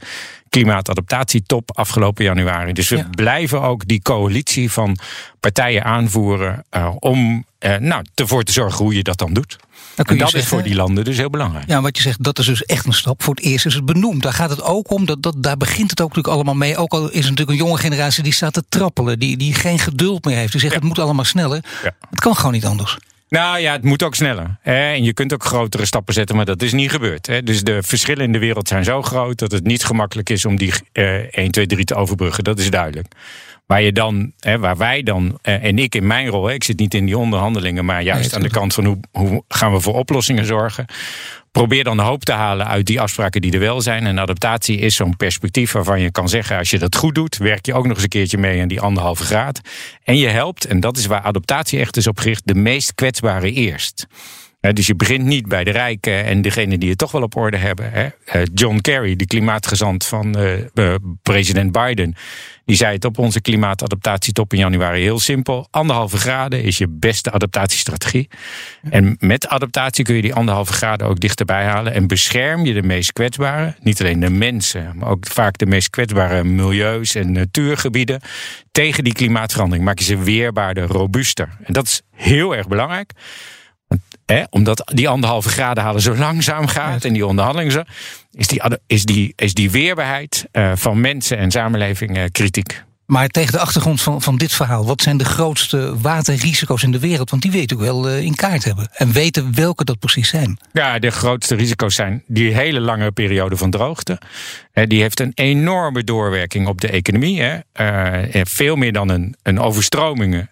klimaatadaptatietop 0.50 1.78
afgelopen 1.78 2.24
januari. 2.24 2.74
Dus 2.74 2.90
we 2.90 3.06
blijven 3.16 3.62
ook 3.62 3.88
die 3.88 4.02
coalitie 4.02 4.72
van 4.72 4.98
partijen 5.40 5.84
aanvoeren 5.84 6.66
uh, 6.76 6.96
om 7.00 7.46
nou, 7.80 8.06
ervoor 8.16 8.44
te 8.44 8.52
zorgen 8.52 8.84
hoe 8.84 8.96
je 8.96 9.04
dat 9.04 9.18
dan 9.18 9.34
doet. 9.34 9.58
En 10.10 10.18
dat 10.18 10.34
is 10.34 10.48
voor 10.48 10.64
die 10.64 10.76
landen 10.76 11.04
dus 11.04 11.18
heel 11.18 11.30
belangrijk. 11.30 11.70
Ja, 11.70 11.82
wat 11.82 11.98
je 11.98 12.04
zegt, 12.04 12.24
dat 12.24 12.40
is 12.40 12.46
dus 12.46 12.66
echt 12.66 12.86
een 12.86 12.94
stap. 12.94 13.24
Voor 13.24 13.36
het 13.36 13.44
eerst 13.44 13.66
is 13.66 13.74
het 13.74 13.86
benoemd. 13.86 14.24
Daar 14.24 14.34
gaat 14.34 14.50
het 14.50 14.64
ook 14.64 14.92
om. 14.92 15.06
Dat, 15.06 15.24
dat, 15.24 15.36
daar 15.38 15.58
begint 15.58 15.90
het 15.90 16.02
ook 16.02 16.08
natuurlijk 16.08 16.36
allemaal 16.36 16.56
mee. 16.56 16.78
Ook 16.78 16.94
al 16.94 17.10
is 17.10 17.26
het 17.26 17.30
natuurlijk 17.30 17.50
een 17.50 17.66
jonge 17.66 17.78
generatie 17.78 18.24
die 18.24 18.34
staat 18.34 18.54
te 18.54 18.64
trappelen. 18.70 19.20
Die, 19.20 19.38
die 19.38 19.54
geen 19.54 19.80
geduld 19.80 20.26
meer 20.26 20.38
heeft. 20.38 20.52
Die 20.52 20.62
zegt, 20.62 20.74
het 20.74 20.84
moet 20.84 21.00
allemaal 21.00 21.26
sneller. 21.26 21.64
Ja. 21.84 21.92
Het 22.10 22.20
kan 22.20 22.36
gewoon 22.36 22.52
niet 22.52 22.66
anders. 22.66 22.98
Nou 23.30 23.60
ja, 23.60 23.72
het 23.72 23.84
moet 23.84 24.04
ook 24.04 24.16
sneller. 24.16 24.58
En 24.62 25.04
je 25.04 25.14
kunt 25.14 25.34
ook 25.34 25.44
grotere 25.44 25.86
stappen 25.86 26.14
zetten, 26.14 26.36
maar 26.36 26.46
dat 26.46 26.62
is 26.62 26.74
niet 26.74 26.92
gebeurd. 26.92 27.46
Dus 27.46 27.64
de 27.64 27.84
verschillen 27.84 28.24
in 28.24 28.32
de 28.32 28.40
wereld 28.40 28.68
zijn 28.68 28.84
zo 28.84 29.02
groot 29.02 29.40
dat 29.40 29.52
het 29.52 29.64
niet 29.64 29.84
gemakkelijk 29.84 30.30
is 30.30 30.46
om 30.46 30.58
die 30.58 30.74
1, 30.92 31.52
2, 31.52 31.68
3 31.68 31.86
te 31.86 31.96
overbruggen. 31.96 32.44
Dat 32.44 32.60
is 32.60 32.70
duidelijk. 32.70 33.08
Waar, 33.72 33.82
je 33.82 33.92
dan, 33.92 34.32
hè, 34.40 34.60
waar 34.60 34.78
wij 34.78 35.04
dan, 35.04 35.38
eh, 35.42 35.64
en 35.64 35.80
ik 35.80 35.96
in 35.96 36.08
mijn 36.08 36.28
rol, 36.28 36.46
hè, 36.46 36.54
ik 36.54 36.64
zit 36.64 36.80
niet 36.80 36.94
in 36.94 37.06
die 37.06 37.18
onderhandelingen, 37.18 37.86
maar 37.86 38.02
juist 38.02 38.36
aan 38.36 38.42
de 38.42 38.50
kant 38.50 38.74
van 38.74 38.86
hoe, 38.86 38.98
hoe 39.12 39.44
gaan 39.48 39.72
we 39.72 39.80
voor 39.80 39.94
oplossingen 39.94 40.46
zorgen. 40.46 40.86
Probeer 41.52 41.84
dan 41.84 41.98
de 41.98 42.04
hoop 42.04 42.24
te 42.24 42.32
halen 42.32 42.68
uit 42.68 42.86
die 42.86 43.02
afspraken 43.02 43.42
die 43.42 43.52
er 43.52 43.60
wel 43.60 43.82
zijn. 43.82 44.06
En 44.06 44.20
adaptatie 44.20 44.78
is 44.78 44.96
zo'n 44.96 45.18
perspectief 45.18 45.72
waarvan 45.72 46.02
je 46.02 46.12
kan 46.12 46.30
zeggen: 46.30 46.58
als 46.58 46.70
je 46.70 46.80
dat 46.80 46.96
goed 46.96 47.16
doet, 47.16 47.38
werk 47.38 47.66
je 47.66 47.74
ook 47.74 47.84
nog 47.84 47.94
eens 47.94 48.04
een 48.04 48.10
keertje 48.10 48.38
mee 48.38 48.62
aan 48.62 48.68
die 48.68 48.82
anderhalve 48.82 49.24
graad. 49.24 49.62
En 50.04 50.18
je 50.18 50.28
helpt, 50.28 50.66
en 50.66 50.80
dat 50.80 50.98
is 50.98 51.06
waar 51.06 51.22
adaptatie 51.22 51.80
echt 51.80 51.98
is 51.98 52.08
op 52.08 52.20
gericht, 52.20 52.42
de 52.46 52.56
meest 52.56 52.96
kwetsbare 52.96 53.52
eerst. 53.52 54.08
Dus 54.62 54.88
je 54.88 54.96
begint 54.96 55.26
niet 55.26 55.48
bij 55.48 55.64
de 55.64 55.72
rijken 55.72 56.26
en 56.26 56.42
degenen 56.42 56.80
die 56.80 56.90
het 56.90 56.98
toch 56.98 57.12
wel 57.12 57.22
op 57.22 57.36
orde 57.36 57.58
hebben. 57.58 57.94
Eh, 57.94 58.42
John 58.54 58.78
Kerry, 58.82 59.16
de 59.16 59.26
klimaatgezant 59.26 60.06
van 60.06 60.40
uh, 60.74 60.96
president 61.22 61.72
Biden, 61.72 62.16
die 62.66 62.76
zei 62.76 62.94
het 62.94 63.06
op 63.06 63.18
onze 63.18 63.42
klimaatadaptatietop 63.42 64.54
in 64.54 64.60
januari 64.60 65.02
heel 65.02 65.20
simpel. 65.20 65.68
Anderhalve 65.72 66.18
graden 66.18 66.64
is 66.64 66.78
je 66.78 66.88
beste 66.90 67.32
adaptatiestrategie. 67.32 68.30
En 68.90 69.16
met 69.20 69.48
adaptatie 69.48 70.04
kun 70.04 70.16
je 70.16 70.22
die 70.22 70.34
anderhalve 70.34 70.74
graden 70.74 71.08
ook 71.08 71.20
dichterbij 71.20 71.66
halen. 71.66 71.94
En 71.94 72.08
bescherm 72.08 72.66
je 72.66 72.74
de 72.74 72.84
meest 72.84 73.14
kwetsbare, 73.14 73.76
niet 73.80 74.02
alleen 74.02 74.20
de 74.20 74.30
mensen, 74.30 74.92
maar 74.96 75.10
ook 75.10 75.28
vaak 75.28 75.58
de 75.58 75.66
meest 75.66 75.90
kwetsbare 75.90 76.44
milieus 76.44 77.16
en 77.16 77.32
natuurgebieden. 77.32 78.22
Tegen 78.72 79.04
die 79.04 79.14
klimaatverandering 79.14 79.86
maak 79.86 80.00
je 80.00 80.06
ze 80.06 80.18
weerbaarder, 80.18 80.88
robuuster. 80.88 81.50
En 81.64 81.74
dat 81.74 81.86
is 81.86 82.02
heel 82.12 82.56
erg 82.56 82.68
belangrijk 82.68 83.14
omdat 84.50 84.92
die 84.94 85.10
anderhalve 85.10 85.50
graden 85.50 85.84
halen 85.84 86.02
zo 86.02 86.16
langzaam 86.16 86.68
gaat 86.68 87.06
en 87.06 87.14
die 87.14 87.26
onderhandelingen, 87.26 87.86
is 88.32 88.48
die, 88.48 88.62
is 88.88 89.06
die, 89.06 89.34
is 89.36 89.54
die 89.54 89.72
weerbaarheid 89.72 90.46
uh, 90.52 90.72
van 90.76 91.02
mensen 91.02 91.38
en 91.38 91.52
samenleving 91.52 92.18
uh, 92.18 92.24
kritiek. 92.32 92.84
Maar 93.12 93.28
tegen 93.28 93.52
de 93.52 93.60
achtergrond 93.60 94.02
van, 94.02 94.22
van 94.22 94.38
dit 94.38 94.54
verhaal, 94.54 94.86
wat 94.86 95.02
zijn 95.02 95.18
de 95.18 95.26
grootste 95.26 96.00
waterrisico's 96.02 96.84
in 96.84 96.92
de 96.92 97.00
wereld? 97.00 97.30
Want 97.30 97.42
die 97.42 97.52
weten 97.52 97.78
ook 97.78 97.84
wel 97.84 98.10
uh, 98.10 98.22
in 98.22 98.36
kaart 98.36 98.64
hebben. 98.64 98.90
En 98.94 99.12
weten 99.12 99.56
welke 99.56 99.84
dat 99.84 100.00
precies 100.00 100.30
zijn. 100.30 100.60
Ja, 100.74 101.00
de 101.00 101.10
grootste 101.10 101.56
risico's 101.56 101.96
zijn 101.96 102.24
die 102.28 102.54
hele 102.54 102.80
lange 102.80 103.12
periode 103.12 103.58
van 103.58 103.72
droogte. 103.72 104.20
Uh, 104.74 104.86
die 104.88 105.02
heeft 105.02 105.20
een 105.20 105.32
enorme 105.36 106.04
doorwerking 106.04 106.68
op 106.68 106.82
de 106.82 106.88
economie. 106.90 107.42
Hè. 107.42 107.60
Uh, 108.34 108.42
veel 108.44 108.76
meer 108.76 108.94
dan 108.94 109.10
een, 109.10 109.36
een 109.44 109.60
overstromingen 109.60 110.50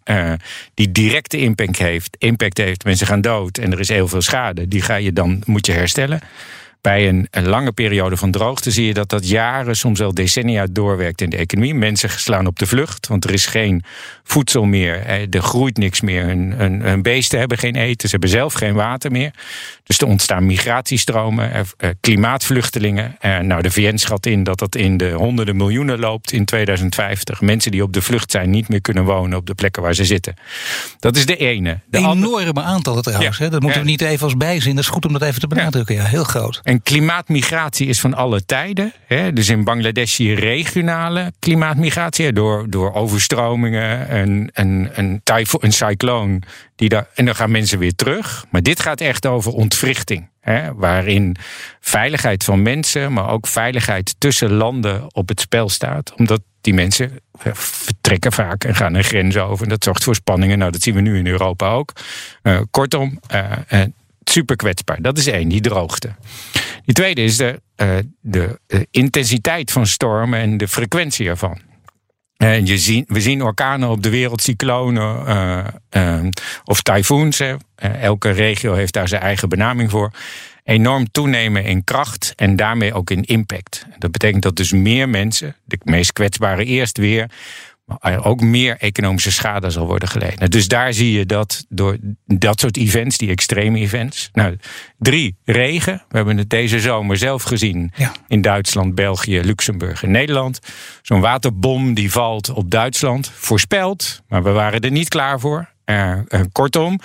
die 0.73 0.91
directe 0.91 1.37
impact 1.37 1.77
heeft. 1.77 2.15
Impact 2.17 2.57
heeft, 2.57 2.83
mensen 2.83 3.07
gaan 3.07 3.21
dood 3.21 3.57
en 3.57 3.71
er 3.71 3.79
is 3.79 3.89
heel 3.89 4.07
veel 4.07 4.21
schade. 4.21 4.67
Die 4.67 4.81
ga 4.81 4.95
je 4.95 5.13
dan, 5.13 5.41
moet 5.45 5.65
je 5.65 5.71
herstellen. 5.71 6.19
Bij 6.81 7.07
een, 7.07 7.27
een, 7.31 7.47
lange 7.47 7.71
periode 7.71 8.17
van 8.17 8.31
droogte 8.31 8.71
zie 8.71 8.85
je 8.85 8.93
dat 8.93 9.09
dat 9.09 9.27
jaren, 9.27 9.75
soms 9.75 9.99
wel 9.99 10.13
decennia 10.13 10.67
doorwerkt 10.71 11.21
in 11.21 11.29
de 11.29 11.37
economie. 11.37 11.73
Mensen 11.73 12.09
slaan 12.09 12.47
op 12.47 12.59
de 12.59 12.65
vlucht, 12.65 13.07
want 13.07 13.23
er 13.23 13.33
is 13.33 13.45
geen 13.45 13.83
voedsel 14.23 14.65
meer. 14.65 15.05
Er 15.29 15.41
groeit 15.41 15.77
niks 15.77 16.01
meer. 16.01 16.25
Hun, 16.25 16.51
hun, 16.51 16.81
hun 16.81 17.01
beesten 17.01 17.39
hebben 17.39 17.57
geen 17.57 17.75
eten, 17.75 18.09
ze 18.09 18.11
hebben 18.11 18.29
zelf 18.29 18.53
geen 18.53 18.73
water 18.73 19.11
meer. 19.11 19.31
Dus 19.83 19.97
er 19.97 20.07
ontstaan 20.07 20.45
migratiestromen, 20.45 21.65
klimaatvluchtelingen. 21.99 23.17
Nou, 23.21 23.61
de 23.61 23.71
VN 23.71 23.97
schat 23.97 24.25
in 24.25 24.43
dat 24.43 24.59
dat 24.59 24.75
in 24.75 24.97
de 24.97 25.11
honderden 25.11 25.55
miljoenen 25.55 25.99
loopt 25.99 26.31
in 26.31 26.45
2050. 26.45 27.41
Mensen 27.41 27.71
die 27.71 27.83
op 27.83 27.93
de 27.93 28.01
vlucht 28.01 28.31
zijn, 28.31 28.49
niet 28.49 28.69
meer 28.69 28.81
kunnen 28.81 29.03
wonen 29.03 29.37
op 29.37 29.45
de 29.45 29.55
plekken 29.55 29.81
waar 29.81 29.93
ze 29.93 30.05
zitten. 30.05 30.33
Dat 30.99 31.15
is 31.17 31.25
de 31.25 31.37
ene. 31.37 31.79
De 31.89 31.97
Enorme 31.97 32.61
aantallen 32.61 33.03
trouwens. 33.03 33.37
Ja. 33.37 33.43
Hè? 33.43 33.49
Dat 33.49 33.61
moeten 33.61 33.81
we 33.81 33.87
niet 33.87 34.01
even 34.01 34.23
als 34.23 34.37
bijzin. 34.37 34.75
Dat 34.75 34.83
is 34.83 34.89
goed 34.89 35.05
om 35.05 35.13
dat 35.13 35.21
even 35.21 35.39
te 35.39 35.47
benadrukken. 35.47 35.95
Ja, 35.95 36.03
heel 36.03 36.23
groot. 36.23 36.59
En 36.69 36.83
klimaatmigratie 36.83 37.87
is 37.87 37.99
van 37.99 38.13
alle 38.13 38.45
tijden. 38.45 38.93
Hè? 39.05 39.33
Dus 39.33 39.49
in 39.49 39.63
Bangladesh 39.63 40.13
zie 40.13 40.27
je 40.27 40.35
regionale 40.35 41.31
klimaatmigratie. 41.39 42.33
Door, 42.33 42.69
door 42.69 42.93
overstromingen, 42.93 44.07
en 44.07 44.49
een, 44.53 44.89
een, 44.93 45.21
een 45.59 45.71
cycloon. 45.73 46.43
Die 46.75 46.89
daar, 46.89 47.07
en 47.13 47.25
dan 47.25 47.35
gaan 47.35 47.51
mensen 47.51 47.79
weer 47.79 47.95
terug. 47.95 48.45
Maar 48.49 48.63
dit 48.63 48.79
gaat 48.79 49.01
echt 49.01 49.25
over 49.25 49.51
ontwrichting. 49.51 50.29
Hè? 50.41 50.73
Waarin 50.73 51.35
veiligheid 51.79 52.43
van 52.43 52.61
mensen, 52.61 53.13
maar 53.13 53.29
ook 53.29 53.47
veiligheid 53.47 54.15
tussen 54.17 54.51
landen 54.51 55.15
op 55.15 55.27
het 55.27 55.39
spel 55.39 55.69
staat. 55.69 56.13
Omdat 56.15 56.41
die 56.61 56.73
mensen 56.73 57.19
eh, 57.41 57.53
vertrekken 57.53 58.31
vaak 58.31 58.63
en 58.63 58.75
gaan 58.75 58.93
een 58.93 59.03
grens 59.03 59.37
over. 59.37 59.63
En 59.63 59.69
dat 59.69 59.83
zorgt 59.83 60.03
voor 60.03 60.15
spanningen. 60.15 60.57
Nou, 60.57 60.71
dat 60.71 60.81
zien 60.81 60.95
we 60.95 61.01
nu 61.01 61.17
in 61.17 61.27
Europa 61.27 61.69
ook. 61.71 61.93
Uh, 62.43 62.59
kortom, 62.71 63.19
uh, 63.33 63.81
super 64.29 64.55
kwetsbaar. 64.55 65.01
Dat 65.01 65.17
is 65.17 65.27
één, 65.27 65.49
die 65.49 65.61
droogte. 65.61 66.15
Die 66.85 66.93
tweede 66.93 67.23
is 67.23 67.37
de, 67.37 67.61
uh, 67.77 67.97
de 68.21 68.59
intensiteit 68.91 69.71
van 69.71 69.87
stormen 69.87 70.39
en 70.39 70.57
de 70.57 70.67
frequentie 70.67 71.27
ervan. 71.27 71.61
En 72.37 72.65
je 72.65 72.77
zien, 72.77 73.05
we 73.07 73.21
zien 73.21 73.43
orkanen 73.43 73.89
op 73.89 74.03
de 74.03 74.09
wereld, 74.09 74.41
cyclonen 74.41 75.27
uh, 75.93 76.27
of 76.63 76.81
tyfoons. 76.81 77.43
elke 77.75 78.29
regio 78.29 78.73
heeft 78.73 78.93
daar 78.93 79.07
zijn 79.07 79.21
eigen 79.21 79.49
benaming 79.49 79.89
voor. 79.89 80.11
Enorm 80.63 81.11
toenemen 81.11 81.63
in 81.63 81.83
kracht 81.83 82.33
en 82.35 82.55
daarmee 82.55 82.93
ook 82.93 83.09
in 83.09 83.23
impact. 83.23 83.85
Dat 83.97 84.11
betekent 84.11 84.43
dat 84.43 84.55
dus 84.55 84.71
meer 84.71 85.09
mensen, 85.09 85.55
de 85.65 85.79
meest 85.83 86.13
kwetsbare 86.13 86.65
eerst 86.65 86.97
weer, 86.97 87.29
maar 87.89 88.25
ook 88.25 88.41
meer 88.41 88.77
economische 88.77 89.31
schade 89.31 89.69
zal 89.69 89.85
worden 89.85 90.07
geleden. 90.07 90.49
Dus 90.49 90.67
daar 90.67 90.93
zie 90.93 91.11
je 91.11 91.25
dat 91.25 91.65
door 91.69 91.97
dat 92.25 92.59
soort 92.59 92.77
events, 92.77 93.17
die 93.17 93.29
extreme 93.29 93.79
events. 93.79 94.29
Nou, 94.33 94.57
drie, 94.97 95.35
regen. 95.45 96.03
We 96.09 96.15
hebben 96.15 96.37
het 96.37 96.49
deze 96.49 96.79
zomer 96.79 97.17
zelf 97.17 97.43
gezien 97.43 97.91
in 98.27 98.41
Duitsland, 98.41 98.95
België, 98.95 99.39
Luxemburg 99.39 100.03
en 100.03 100.11
Nederland. 100.11 100.59
Zo'n 101.01 101.21
waterbom 101.21 101.93
die 101.93 102.11
valt 102.11 102.49
op 102.49 102.71
Duitsland, 102.71 103.31
voorspeld, 103.35 104.21
maar 104.27 104.43
we 104.43 104.51
waren 104.51 104.79
er 104.79 104.91
niet 104.91 105.09
klaar 105.09 105.39
voor. 105.39 105.69
Uh, 105.85 106.19
kortom, 106.51 106.99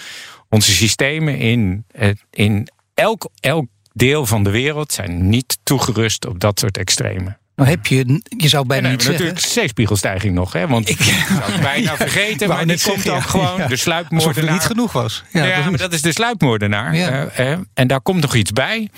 onze 0.49 0.73
systemen 0.73 1.38
in, 1.38 1.85
uh, 1.99 2.11
in 2.31 2.69
elk, 2.95 3.29
elk 3.41 3.67
deel 3.93 4.26
van 4.26 4.45
de 4.45 4.50
wereld 4.50 4.93
zijn 4.93 5.29
niet 5.29 5.59
toegerust 5.62 6.26
op 6.26 6.41
dat 6.41 6.59
soort 6.59 6.79
extreme. 6.79 7.37
Nou 7.57 7.69
heb 7.69 7.87
je, 7.87 8.21
je 8.37 8.49
zou 8.49 8.67
bijna 8.67 8.91
niet 8.91 9.03
zeggen... 9.03 9.25
natuurlijk 9.25 9.53
zeespiegelstijging 9.53 10.35
nog, 10.35 10.53
hè? 10.53 10.67
Want 10.67 10.89
ik 10.89 11.01
zou 11.29 11.53
het 11.53 11.61
bijna 11.61 11.97
vergeten, 11.97 12.49
maar 12.49 12.67
die 12.67 12.83
komt 12.83 13.09
ook 13.09 13.23
gewoon 13.23 13.67
de 13.69 13.77
sluipmoordenaar. 13.77 14.35
Alsof 14.35 14.49
er 14.49 14.53
niet 14.53 14.63
genoeg 14.63 14.93
was. 14.93 15.25
Ja, 15.33 15.45
ja 15.45 15.71
maar 15.71 15.79
dat 15.79 15.93
is 15.93 16.03
de 16.03 16.13
sluipmoordenaar. 16.13 16.95
Uh, 16.95 17.39
uh, 17.39 17.59
en 17.75 17.87
daar 17.87 18.01
komt 18.01 18.21
nog 18.21 18.35
iets 18.35 18.53
bij. 18.53 18.89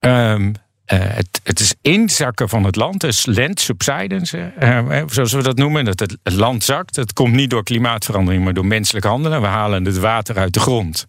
Um, 0.00 0.46
uh, 0.46 0.98
het, 1.00 1.40
het, 1.42 1.60
is 1.60 1.74
inzakken 1.82 2.48
van 2.48 2.64
het 2.64 2.76
land, 2.76 3.00
dus 3.00 3.26
land 3.26 3.60
subsidence, 3.60 4.52
zoals 5.06 5.32
we 5.32 5.42
dat 5.42 5.56
noemen. 5.56 5.84
Dat 5.84 6.00
het, 6.00 6.16
het, 6.22 6.34
land 6.34 6.64
zakt. 6.64 6.96
Het 6.96 7.12
komt 7.12 7.34
niet 7.34 7.50
door 7.50 7.62
klimaatverandering, 7.62 8.44
maar 8.44 8.54
door 8.54 8.66
menselijk 8.66 9.04
handelen. 9.04 9.40
We 9.40 9.46
halen 9.46 9.84
het 9.84 9.98
water 9.98 10.38
uit 10.38 10.54
de 10.54 10.60
grond. 10.60 11.06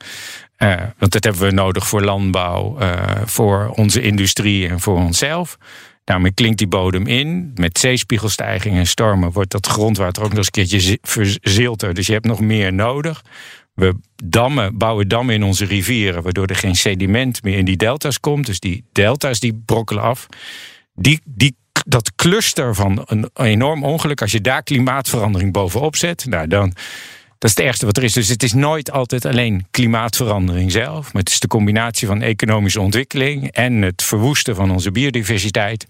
want 0.97 1.11
dat 1.11 1.23
hebben 1.23 1.41
we 1.41 1.51
nodig 1.51 1.87
voor 1.87 2.01
landbouw, 2.01 2.77
voor 3.25 3.69
onze 3.75 4.01
industrie 4.01 4.67
en 4.67 4.79
voor 4.79 4.97
onszelf. 4.97 5.57
Daarmee 6.03 6.33
klinkt 6.33 6.57
die 6.57 6.67
bodem 6.67 7.07
in. 7.07 7.51
Met 7.55 7.79
zeespiegelstijging 7.79 8.75
en 8.75 8.87
stormen 8.87 9.31
wordt 9.31 9.51
dat 9.51 9.67
grondwater 9.67 10.23
ook 10.23 10.29
nog 10.29 10.37
eens 10.37 10.45
een 10.45 10.67
keertje 10.67 10.97
verzilter. 11.01 11.93
Dus 11.93 12.07
je 12.07 12.13
hebt 12.13 12.25
nog 12.25 12.39
meer 12.39 12.73
nodig. 12.73 13.21
We 13.73 13.95
dammen, 14.23 14.77
bouwen 14.77 15.07
dammen 15.07 15.35
in 15.35 15.43
onze 15.43 15.65
rivieren, 15.65 16.23
waardoor 16.23 16.47
er 16.47 16.55
geen 16.55 16.75
sediment 16.75 17.43
meer 17.43 17.57
in 17.57 17.65
die 17.65 17.77
delta's 17.77 18.19
komt. 18.19 18.45
Dus 18.45 18.59
die 18.59 18.85
delta's 18.91 19.39
die 19.39 19.61
brokkelen 19.65 20.03
af. 20.03 20.27
Die, 20.93 21.19
die, 21.25 21.55
dat 21.85 22.15
cluster 22.15 22.75
van 22.75 23.01
een 23.05 23.29
enorm 23.33 23.83
ongeluk, 23.83 24.21
als 24.21 24.31
je 24.31 24.41
daar 24.41 24.63
klimaatverandering 24.63 25.51
bovenop 25.51 25.95
zet, 25.95 26.25
nou 26.25 26.47
dan 26.47 26.73
dat 27.43 27.51
is 27.51 27.57
het 27.57 27.65
ergste 27.65 27.85
wat 27.85 27.97
er 27.97 28.03
is. 28.03 28.13
Dus 28.13 28.27
het 28.27 28.43
is 28.43 28.53
nooit 28.53 28.91
altijd 28.91 29.25
alleen 29.25 29.65
klimaatverandering 29.71 30.71
zelf. 30.71 31.13
Maar 31.13 31.21
het 31.21 31.31
is 31.31 31.39
de 31.39 31.47
combinatie 31.47 32.07
van 32.07 32.21
economische 32.21 32.81
ontwikkeling 32.81 33.51
en 33.51 33.81
het 33.81 34.03
verwoesten 34.03 34.55
van 34.55 34.71
onze 34.71 34.91
biodiversiteit. 34.91 35.85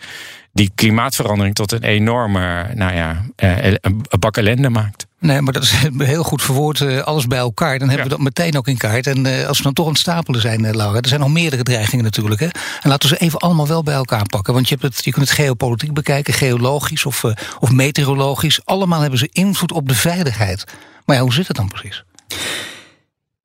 Die 0.54 0.72
klimaatverandering 0.76 1.56
tot 1.56 1.72
een 1.72 1.84
enorme, 1.84 2.74
nou 2.74 2.94
ja, 2.94 3.26
eh, 3.36 3.74
een 3.82 4.02
bak 4.20 4.38
ellende 4.38 4.70
maakt. 4.70 5.06
Nee, 5.24 5.42
maar 5.42 5.54
dat 5.54 5.64
is 5.64 5.72
heel 5.98 6.24
goed 6.24 6.42
verwoord. 6.42 6.82
Eh, 6.82 7.00
alles 7.00 7.28
bij 7.28 7.38
elkaar. 7.38 7.80
Dan 7.80 7.88
hebben 7.88 8.08
we 8.08 8.14
dat 8.14 8.24
meteen 8.24 8.58
ook 8.58 8.68
in 8.68 8.78
kaart. 8.78 9.08
En 9.08 9.26
uh, 9.26 9.48
als 9.48 9.58
we 9.58 9.64
dan 9.64 9.74
toch 9.74 9.86
aan 9.86 9.92
het 9.92 10.02
stapelen 10.02 10.42
zijn, 10.42 10.64
uh, 10.64 10.72
Laura. 10.72 11.00
Er 11.00 11.08
zijn 11.08 11.20
nog 11.20 11.30
meerdere 11.30 11.64
dreigingen 11.64 12.04
natuurlijk. 12.04 12.40
Hè? 12.40 12.48
En 12.82 12.90
laten 12.90 13.10
we 13.10 13.16
ze 13.16 13.22
even 13.22 13.40
allemaal 13.40 13.68
wel 13.68 13.84
bij 13.84 13.94
elkaar 13.94 14.26
pakken. 14.26 14.54
Want 14.54 14.70
je, 14.70 14.78
hebt 14.80 14.96
het, 14.96 15.06
je 15.06 15.12
kunt 15.12 15.30
het 15.30 15.38
geopolitiek 15.38 15.94
bekijken, 15.94 16.34
geologisch 16.34 17.06
of, 17.06 17.24
of 17.60 17.72
meteorologisch. 17.72 18.66
Allemaal 18.66 19.02
hebben 19.02 19.20
ze 19.20 19.30
invloed 19.32 19.72
op 19.72 19.88
de 19.88 19.96
veiligheid. 19.96 20.64
Maar 21.06 21.16
ja, 21.16 21.22
hoe 21.22 21.34
zit 21.34 21.48
het 21.48 21.56
dan 21.56 21.68
precies? 21.68 22.04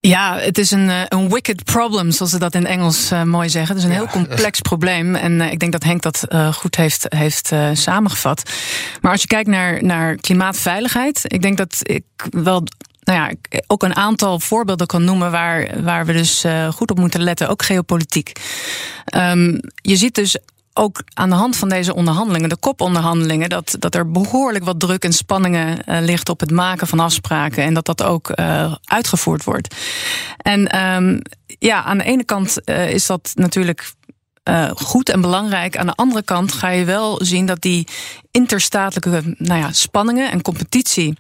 Ja, 0.01 0.39
het 0.39 0.59
is 0.59 0.71
een, 0.71 0.91
een 1.09 1.29
wicked 1.29 1.65
problem, 1.65 2.11
zoals 2.11 2.33
ze 2.33 2.39
dat 2.39 2.55
in 2.55 2.67
Engels 2.67 3.13
uh, 3.13 3.23
mooi 3.23 3.49
zeggen. 3.49 3.75
Het 3.75 3.85
is 3.85 3.91
een 3.91 3.95
ja, 3.95 4.03
heel 4.05 4.13
complex 4.13 4.61
probleem. 4.61 5.15
En 5.15 5.33
uh, 5.33 5.53
ik 5.53 5.59
denk 5.59 5.73
dat 5.73 5.85
Henk 5.85 6.03
dat 6.03 6.25
uh, 6.29 6.53
goed 6.53 6.77
heeft, 6.77 7.07
heeft 7.09 7.53
samengevat. 7.73 8.51
Maar 9.01 9.13
als 9.13 9.21
je 9.21 9.27
kijkt 9.27 9.49
naar, 9.49 9.85
naar 9.85 10.17
klimaatveiligheid, 10.17 11.21
ik 11.23 11.43
denk 11.43 11.57
dat 11.57 11.79
ik 11.83 12.05
wel 12.31 12.63
nou 13.01 13.19
ja, 13.19 13.59
ook 13.67 13.83
een 13.83 13.97
aantal 13.97 14.41
voorbeelden 14.41 14.87
kan 14.87 15.05
noemen 15.05 15.31
waar, 15.31 15.83
waar 15.83 16.07
we 16.07 16.13
dus 16.13 16.45
goed 16.75 16.91
op 16.91 16.99
moeten 16.99 17.23
letten, 17.23 17.49
ook 17.49 17.63
geopolitiek. 17.63 18.33
Um, 19.17 19.61
je 19.75 19.97
ziet 19.97 20.15
dus 20.15 20.39
ook 20.79 21.03
aan 21.15 21.29
de 21.29 21.35
hand 21.35 21.57
van 21.57 21.69
deze 21.69 21.95
onderhandelingen, 21.95 22.49
de 22.49 22.57
koponderhandelingen, 22.57 23.49
dat, 23.49 23.77
dat 23.79 23.95
er 23.95 24.11
behoorlijk 24.11 24.65
wat 24.65 24.81
druk 24.81 25.05
en 25.05 25.13
spanningen 25.13 25.79
uh, 25.87 25.99
ligt 26.01 26.29
op 26.29 26.41
het 26.41 26.51
maken 26.51 26.87
van 26.87 27.01
afspraken 27.01 27.63
en 27.63 27.75
dat 27.75 27.87
dat 27.87 28.03
ook 28.03 28.33
uh, 28.35 28.75
uitgevoerd 28.85 29.45
wordt. 29.45 29.75
En 30.37 30.85
um, 30.95 31.23
ja, 31.47 31.85
aan 31.85 31.99
de 31.99 32.05
ene 32.05 32.25
kant 32.25 32.57
uh, 32.65 32.91
is 32.91 33.07
dat 33.07 33.31
natuurlijk 33.35 33.93
goed 34.75 35.09
en 35.09 35.21
belangrijk. 35.21 35.77
Aan 35.77 35.87
de 35.87 35.95
andere 35.95 36.23
kant 36.23 36.53
ga 36.53 36.69
je 36.69 36.85
wel 36.85 37.25
zien 37.25 37.47
dat 37.47 37.61
die 37.61 37.87
interstatelijke 38.31 39.23
nou 39.39 39.61
ja, 39.61 39.73
spanningen 39.73 40.31
en 40.31 40.43
competitie. 40.43 41.17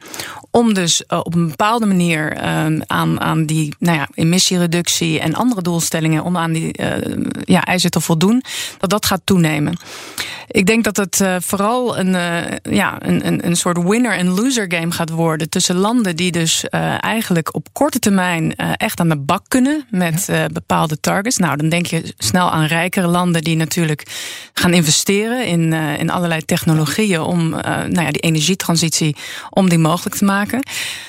om 0.50 0.74
dus 0.74 1.02
uh, 1.08 1.20
op 1.22 1.34
een 1.34 1.48
bepaalde 1.48 1.86
manier 1.86 2.36
uh, 2.36 2.80
aan, 2.86 3.20
aan 3.20 3.46
die 3.46 3.74
nou 3.78 3.98
ja, 3.98 4.08
emissiereductie 4.14 5.20
en 5.20 5.34
andere 5.34 5.62
doelstellingen. 5.62 6.24
om 6.24 6.36
aan 6.36 6.52
die 6.52 6.74
ja, 7.44 7.64
eisen 7.64 7.90
te 7.90 8.00
voldoen, 8.00 8.42
dat 8.78 8.90
dat 8.90 9.06
gaat 9.06 9.20
toenemen. 9.24 9.78
Ik 10.48 10.66
denk 10.66 10.84
dat 10.84 10.96
het 10.96 11.22
vooral 11.44 11.98
een, 11.98 12.12
ja, 12.62 12.96
een, 12.98 13.26
een, 13.26 13.46
een 13.46 13.56
soort 13.56 13.82
winner- 13.82 14.16
en 14.16 14.28
loser 14.28 14.72
game 14.72 14.90
gaat 14.90 15.10
worden. 15.10 15.48
tussen 15.48 15.76
landen 15.76 16.16
die 16.16 16.32
dus 16.32 16.64
eigenlijk 16.98 17.54
op 17.54 17.68
korte 17.72 17.98
termijn 17.98 18.56
echt 18.56 19.00
aan 19.00 19.08
de 19.08 19.16
bak 19.16 19.44
kunnen. 19.48 19.86
met 19.90 20.28
bepaalde 20.52 21.00
targets. 21.00 21.36
Nou, 21.36 21.56
dan 21.56 21.68
denk 21.68 21.86
je 21.86 22.14
snel 22.18 22.50
aan 22.50 22.64
rijkere 22.64 23.06
landen 23.06 23.42
die 23.42 23.56
natuurlijk 23.56 24.06
gaan 24.52 24.72
investeren 24.72 25.46
in, 25.46 25.72
in 25.72 26.10
allerlei 26.10 26.44
technologieën 26.44 27.07
om 27.16 27.52
uh, 27.52 27.60
nou 27.62 28.00
ja, 28.00 28.10
die 28.10 28.22
energietransitie 28.22 29.16
om 29.50 29.68
die 29.68 29.78
mogelijk 29.78 30.16
te 30.16 30.24
maken. 30.24 30.60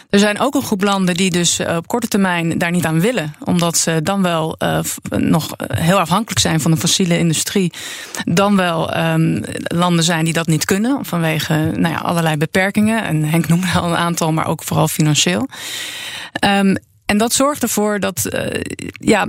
Er 0.09 0.19
zijn 0.19 0.39
ook 0.39 0.55
een 0.55 0.61
groep 0.61 0.83
landen 0.83 1.15
die 1.15 1.31
dus 1.31 1.59
uh, 1.59 1.75
op 1.75 1.87
korte 1.87 2.07
termijn 2.07 2.57
daar 2.57 2.71
niet 2.71 2.85
aan 2.85 2.99
willen, 2.99 3.35
omdat 3.43 3.77
ze 3.77 3.99
dan 4.03 4.21
wel 4.21 4.57
nog 5.09 5.49
heel 5.73 5.99
afhankelijk 5.99 6.39
zijn 6.39 6.61
van 6.61 6.71
de 6.71 6.77
fossiele 6.77 7.17
industrie, 7.17 7.73
dan 8.23 8.55
wel 8.55 8.97
um, 8.97 9.43
landen 9.63 10.03
zijn 10.03 10.25
die 10.25 10.33
dat 10.33 10.47
niet 10.47 10.65
kunnen 10.65 11.05
vanwege 11.05 11.71
nou 11.75 11.93
ja, 11.93 11.99
allerlei 11.99 12.37
beperkingen. 12.37 13.03
En 13.03 13.23
Henk 13.23 13.47
noemde 13.47 13.67
al 13.75 13.89
een 13.89 13.95
aantal, 13.95 14.31
maar 14.31 14.47
ook 14.47 14.63
vooral 14.63 14.87
financieel. 14.87 15.47
Um, 16.45 16.77
en 17.09 17.17
dat 17.17 17.33
zorgt 17.33 17.63
ervoor 17.63 17.99
dat 17.99 18.29
uh, 18.29 18.61
ja, 18.91 19.27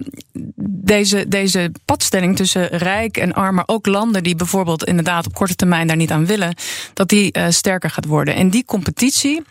deze, 0.64 1.28
deze 1.28 1.72
padstelling 1.84 2.36
tussen 2.36 2.66
rijk 2.66 3.16
en 3.16 3.32
arm, 3.32 3.54
maar 3.54 3.64
ook 3.66 3.86
landen 3.86 4.22
die 4.22 4.34
bijvoorbeeld 4.36 4.84
inderdaad 4.84 5.26
op 5.26 5.34
korte 5.34 5.54
termijn 5.54 5.86
daar 5.86 5.96
niet 5.96 6.10
aan 6.10 6.26
willen, 6.26 6.54
dat 6.94 7.08
die 7.08 7.38
uh, 7.38 7.44
sterker 7.48 7.90
gaat 7.90 8.04
worden. 8.04 8.34
En 8.34 8.50
die 8.50 8.64
competitie, 8.64 9.42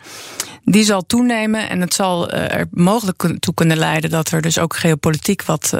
die 0.64 0.84
zal 0.84 1.06
toenemen 1.06 1.68
en 1.68 1.80
het 1.80 1.94
zal 1.94 2.34
uh, 2.34 2.54
er 2.54 2.66
mogelijk 2.70 3.36
toe 3.40 3.54
kunnen 3.54 3.76
leiden 3.76 4.10
dat 4.10 4.30
er 4.30 4.40
dus 4.42 4.58
ook 4.58 4.76
geopolitiek 4.76 5.42
wat, 5.42 5.74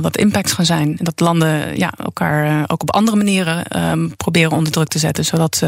wat 0.00 0.16
impact 0.16 0.52
gaan 0.52 0.66
zijn. 0.66 0.98
En 0.98 1.04
dat 1.04 1.20
landen 1.20 1.78
ja, 1.78 1.92
elkaar 1.96 2.64
ook 2.70 2.82
op 2.82 2.92
andere 2.92 3.16
manieren 3.16 3.64
proberen 4.16 4.52
onder 4.52 4.72
druk 4.72 4.88
te 4.88 4.98
zetten, 4.98 5.24
zodat 5.24 5.62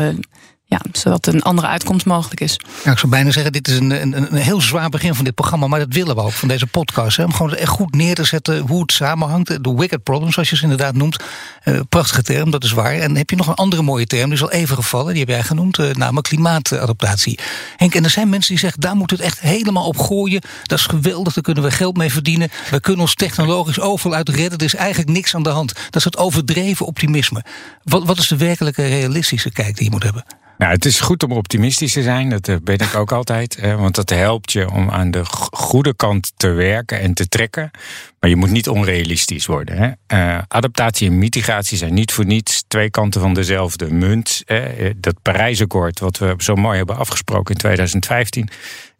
ja, 0.70 0.80
zodat 0.92 1.26
een 1.26 1.42
andere 1.42 1.66
uitkomst 1.66 2.06
mogelijk 2.06 2.40
is. 2.40 2.56
Ja, 2.84 2.92
ik 2.92 2.98
zou 2.98 3.12
bijna 3.12 3.30
zeggen, 3.30 3.52
dit 3.52 3.68
is 3.68 3.76
een, 3.76 3.90
een, 3.90 4.32
een 4.32 4.34
heel 4.34 4.60
zwaar 4.60 4.88
begin 4.88 5.14
van 5.14 5.24
dit 5.24 5.34
programma. 5.34 5.66
Maar 5.66 5.78
dat 5.78 5.92
willen 5.92 6.14
we 6.14 6.22
ook 6.22 6.32
van 6.32 6.48
deze 6.48 6.66
podcast. 6.66 7.16
Hè, 7.16 7.24
om 7.24 7.32
gewoon 7.32 7.54
echt 7.54 7.68
goed 7.68 7.94
neer 7.94 8.14
te 8.14 8.24
zetten 8.24 8.58
hoe 8.58 8.80
het 8.80 8.92
samenhangt. 8.92 9.64
De 9.64 9.74
wicked 9.74 10.02
problem, 10.02 10.32
zoals 10.32 10.50
je 10.50 10.56
ze 10.56 10.62
inderdaad 10.62 10.94
noemt. 10.94 11.22
Uh, 11.64 11.80
prachtige 11.88 12.22
term, 12.22 12.50
dat 12.50 12.64
is 12.64 12.72
waar. 12.72 12.92
En 12.92 13.16
heb 13.16 13.30
je 13.30 13.36
nog 13.36 13.46
een 13.46 13.54
andere 13.54 13.82
mooie 13.82 14.06
term, 14.06 14.24
die 14.24 14.32
is 14.32 14.42
al 14.42 14.50
even 14.50 14.76
gevallen. 14.76 15.12
Die 15.12 15.20
heb 15.20 15.28
jij 15.28 15.42
genoemd, 15.42 15.78
uh, 15.78 15.90
namelijk 15.94 16.26
klimaatadaptatie. 16.26 17.38
Henk, 17.76 17.94
en 17.94 18.04
er 18.04 18.10
zijn 18.10 18.28
mensen 18.28 18.50
die 18.50 18.60
zeggen, 18.60 18.80
daar 18.80 18.96
moet 18.96 19.10
het 19.10 19.20
echt 19.20 19.40
helemaal 19.40 19.86
op 19.86 19.98
gooien. 19.98 20.40
Dat 20.62 20.78
is 20.78 20.86
geweldig, 20.86 21.34
daar 21.34 21.42
kunnen 21.42 21.62
we 21.62 21.70
geld 21.70 21.96
mee 21.96 22.12
verdienen. 22.12 22.48
We 22.70 22.80
kunnen 22.80 23.00
ons 23.00 23.14
technologisch 23.14 23.80
overal 23.80 24.16
uit 24.16 24.28
redden. 24.28 24.58
Er 24.58 24.64
is 24.64 24.74
eigenlijk 24.74 25.10
niks 25.10 25.34
aan 25.34 25.42
de 25.42 25.48
hand. 25.48 25.74
Dat 25.74 25.96
is 25.96 26.04
het 26.04 26.16
overdreven 26.16 26.86
optimisme. 26.86 27.44
Wat, 27.82 28.04
wat 28.04 28.18
is 28.18 28.28
de 28.28 28.36
werkelijke 28.36 28.86
realistische 28.86 29.50
kijk 29.50 29.76
die 29.76 29.84
je 29.84 29.90
moet 29.90 30.02
hebben? 30.02 30.24
Nou, 30.60 30.72
het 30.72 30.84
is 30.84 31.00
goed 31.00 31.22
om 31.22 31.32
optimistisch 31.32 31.92
te 31.92 32.02
zijn, 32.02 32.28
dat 32.28 32.48
eh, 32.48 32.56
ben 32.62 32.78
ik 32.78 32.94
ook 32.94 33.12
altijd. 33.12 33.60
Want 33.60 33.94
dat 33.94 34.10
helpt 34.10 34.52
je 34.52 34.70
om 34.70 34.90
aan 34.90 35.10
de 35.10 35.24
goede 35.50 35.94
kant 35.94 36.32
te 36.36 36.48
werken 36.48 37.00
en 37.00 37.14
te 37.14 37.28
trekken. 37.28 37.70
Maar 38.18 38.30
je 38.30 38.36
moet 38.36 38.50
niet 38.50 38.68
onrealistisch 38.68 39.46
worden. 39.46 39.76
Hè? 39.76 40.18
Uh, 40.18 40.38
adaptatie 40.48 41.08
en 41.08 41.18
mitigatie 41.18 41.78
zijn 41.78 41.94
niet 41.94 42.12
voor 42.12 42.24
niets 42.24 42.64
twee 42.68 42.90
kanten 42.90 43.20
van 43.20 43.34
dezelfde 43.34 43.92
munt. 43.92 44.42
Hè? 44.44 44.90
Dat 44.96 45.22
Parijsakkoord, 45.22 46.00
wat 46.00 46.18
we 46.18 46.34
zo 46.38 46.54
mooi 46.54 46.76
hebben 46.76 46.96
afgesproken 46.96 47.54
in 47.54 47.60
2015, 47.60 48.48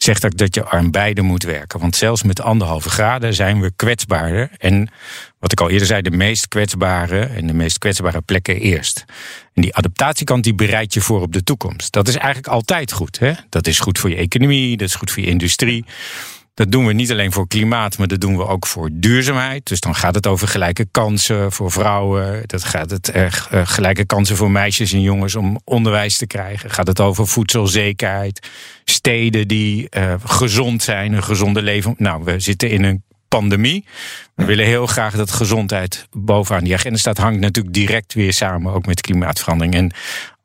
zegt 0.02 0.24
ook 0.24 0.36
dat 0.36 0.54
je 0.54 0.70
aan 0.70 0.90
beide 0.90 1.22
moet 1.22 1.42
werken. 1.42 1.80
Want 1.80 1.96
zelfs 1.96 2.22
met 2.22 2.40
anderhalve 2.40 2.90
graden 2.90 3.34
zijn 3.34 3.60
we 3.60 3.72
kwetsbaarder. 3.76 4.50
En 4.58 4.90
wat 5.38 5.52
ik 5.52 5.60
al 5.60 5.70
eerder 5.70 5.86
zei, 5.86 6.02
de 6.02 6.10
meest 6.10 6.48
kwetsbare 6.48 7.20
en 7.20 7.46
de 7.46 7.52
meest 7.52 7.78
kwetsbare 7.78 8.20
plekken 8.20 8.56
eerst. 8.60 9.04
En 9.54 9.62
die 9.62 9.74
adaptatiekant 9.74 10.44
die 10.44 10.54
bereidt 10.54 10.94
je 10.94 11.00
voor 11.00 11.20
op 11.20 11.32
de 11.32 11.42
toekomst. 11.42 11.92
Dat 11.92 12.08
is 12.08 12.16
eigenlijk 12.16 12.46
altijd 12.46 12.92
goed. 12.92 13.18
Hè? 13.18 13.32
Dat 13.48 13.66
is 13.66 13.80
goed 13.80 13.98
voor 13.98 14.10
je 14.10 14.16
economie, 14.16 14.76
dat 14.76 14.88
is 14.88 14.94
goed 14.94 15.10
voor 15.10 15.22
je 15.22 15.28
industrie. 15.28 15.84
Dat 16.54 16.72
doen 16.72 16.86
we 16.86 16.92
niet 16.92 17.10
alleen 17.10 17.32
voor 17.32 17.46
klimaat, 17.46 17.98
maar 17.98 18.06
dat 18.06 18.20
doen 18.20 18.36
we 18.36 18.46
ook 18.46 18.66
voor 18.66 18.90
duurzaamheid. 18.92 19.66
Dus 19.66 19.80
dan 19.80 19.94
gaat 19.94 20.14
het 20.14 20.26
over 20.26 20.48
gelijke 20.48 20.86
kansen 20.90 21.52
voor 21.52 21.70
vrouwen. 21.70 22.42
Dat 22.46 22.64
gaat 22.64 22.90
het 22.90 23.12
uh, 23.16 23.26
gelijke 23.64 24.04
kansen 24.04 24.36
voor 24.36 24.50
meisjes 24.50 24.92
en 24.92 25.00
jongens 25.00 25.34
om 25.34 25.60
onderwijs 25.64 26.16
te 26.16 26.26
krijgen. 26.26 26.70
Gaat 26.70 26.86
het 26.86 27.00
over 27.00 27.26
voedselzekerheid. 27.26 28.48
Steden 28.84 29.48
die 29.48 29.86
uh, 29.96 30.14
gezond 30.24 30.82
zijn, 30.82 31.12
een 31.12 31.22
gezonde 31.22 31.62
leven. 31.62 31.94
Nou, 31.98 32.24
we 32.24 32.40
zitten 32.40 32.70
in 32.70 32.84
een 32.84 33.02
pandemie. 33.28 33.84
We 34.34 34.44
willen 34.44 34.64
heel 34.64 34.86
graag 34.86 35.16
dat 35.16 35.30
gezondheid 35.30 36.06
bovenaan 36.10 36.64
die 36.64 36.74
agenda 36.74 36.98
staat. 36.98 37.18
Hangt 37.18 37.40
natuurlijk 37.40 37.74
direct 37.74 38.14
weer 38.14 38.32
samen 38.32 38.72
ook 38.72 38.86
met 38.86 39.00
klimaatverandering. 39.00 39.74
En 39.74 39.92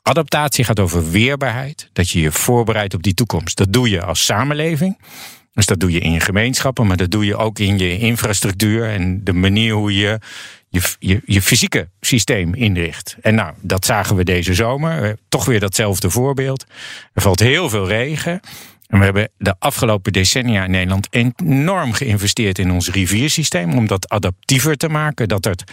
adaptatie 0.01 0.63
gaat 0.63 0.79
over 0.79 1.12
weerbaarheid. 1.12 1.89
Dat 1.93 2.09
je 2.09 2.21
je 2.21 2.31
voorbereidt 2.31 2.93
op 2.93 3.03
die 3.03 3.13
toekomst. 3.13 3.57
Dat 3.57 3.74
doe 3.74 3.89
je 3.89 4.01
als 4.01 4.25
samenleving. 4.25 4.97
Dus 5.55 5.65
dat 5.65 5.79
doe 5.79 5.91
je 5.91 6.00
in 6.00 6.12
je 6.12 6.19
gemeenschappen, 6.19 6.88
maar 6.88 6.97
dat 6.97 7.12
doe 7.12 7.25
je 7.25 7.35
ook 7.35 7.59
in 7.59 7.77
je 7.77 7.97
infrastructuur 7.97 8.89
en 8.89 9.24
de 9.24 9.33
manier 9.33 9.74
hoe 9.74 9.95
je 9.95 10.19
je, 10.69 10.81
je, 11.00 11.21
je 11.25 11.41
fysieke 11.41 11.89
systeem 12.01 12.53
inricht. 12.53 13.15
En 13.21 13.35
nou, 13.35 13.53
dat 13.62 13.85
zagen 13.85 14.15
we 14.15 14.24
deze 14.24 14.53
zomer. 14.53 15.17
Toch 15.29 15.45
weer 15.45 15.59
datzelfde 15.59 16.09
voorbeeld. 16.09 16.65
Er 17.13 17.21
valt 17.21 17.39
heel 17.39 17.69
veel 17.69 17.88
regen. 17.88 18.39
En 18.88 18.97
we 19.00 19.03
hebben 19.03 19.29
de 19.38 19.55
afgelopen 19.59 20.13
decennia 20.13 20.63
in 20.63 20.71
Nederland 20.71 21.07
enorm 21.09 21.93
geïnvesteerd 21.93 22.59
in 22.59 22.71
ons 22.71 22.89
riviersysteem 22.89 23.74
om 23.74 23.88
dat 23.88 24.09
adaptiever 24.09 24.77
te 24.77 24.89
maken. 24.89 25.27
Dat 25.27 25.45
het 25.45 25.63